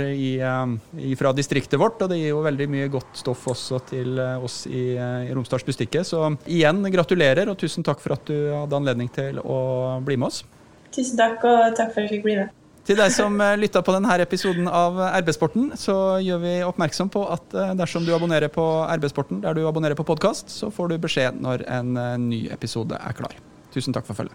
fra 1.21 1.35
distriktet 1.37 1.77
vårt. 1.77 2.01
Og 2.01 2.09
det 2.09 2.17
gir 2.23 2.31
jo 2.33 2.41
veldig 2.47 2.69
mye 2.73 2.89
godt 2.89 3.21
stoff 3.21 3.45
også 3.53 3.83
til 3.91 4.17
oss 4.17 4.63
i, 4.65 4.97
i 4.97 5.37
Romsdals 5.37 5.69
Bustikke. 5.69 6.01
Så 6.01 6.25
igjen 6.49 6.81
gratulerer, 6.97 7.53
og 7.53 7.61
tusen 7.61 7.85
takk 7.85 8.01
for 8.01 8.17
at 8.17 8.25
du 8.25 8.39
hadde 8.55 8.81
anledning 8.81 9.13
til 9.13 9.45
å 9.45 9.61
bli 10.01 10.17
med 10.17 10.33
oss. 10.33 10.47
Tusen 10.97 11.21
takk, 11.21 11.45
og 11.45 11.77
takk 11.77 11.93
for 11.93 12.01
at 12.01 12.07
jeg 12.09 12.17
fikk 12.17 12.31
bli 12.31 12.41
med. 12.41 12.64
Til 12.85 12.99
deg 13.01 13.13
som 13.15 13.39
eh, 13.41 13.55
lytta 13.57 13.81
på 13.81 13.95
denne 13.95 14.17
episoden 14.21 14.67
av 14.69 14.99
RB-sporten, 15.23 15.71
så 15.81 16.19
gjør 16.21 16.41
vi 16.43 16.53
oppmerksom 16.67 17.09
på 17.13 17.23
at 17.33 17.57
eh, 17.57 17.73
dersom 17.81 18.05
du 18.05 18.13
abonnerer 18.13 18.53
på 18.53 18.65
RB-sporten 18.99 19.41
der 19.45 19.57
du 19.57 19.63
abonnerer 19.69 19.97
på 19.97 20.05
podkast, 20.05 20.53
så 20.53 20.69
får 20.73 20.93
du 20.93 20.99
beskjed 21.01 21.41
når 21.41 21.65
en 21.65 21.97
eh, 21.97 22.17
ny 22.21 22.41
episode 22.53 22.99
er 23.01 23.17
klar. 23.17 23.37
Tusen 23.73 23.97
takk 23.97 24.05
for 24.05 24.15
følget. 24.21 24.33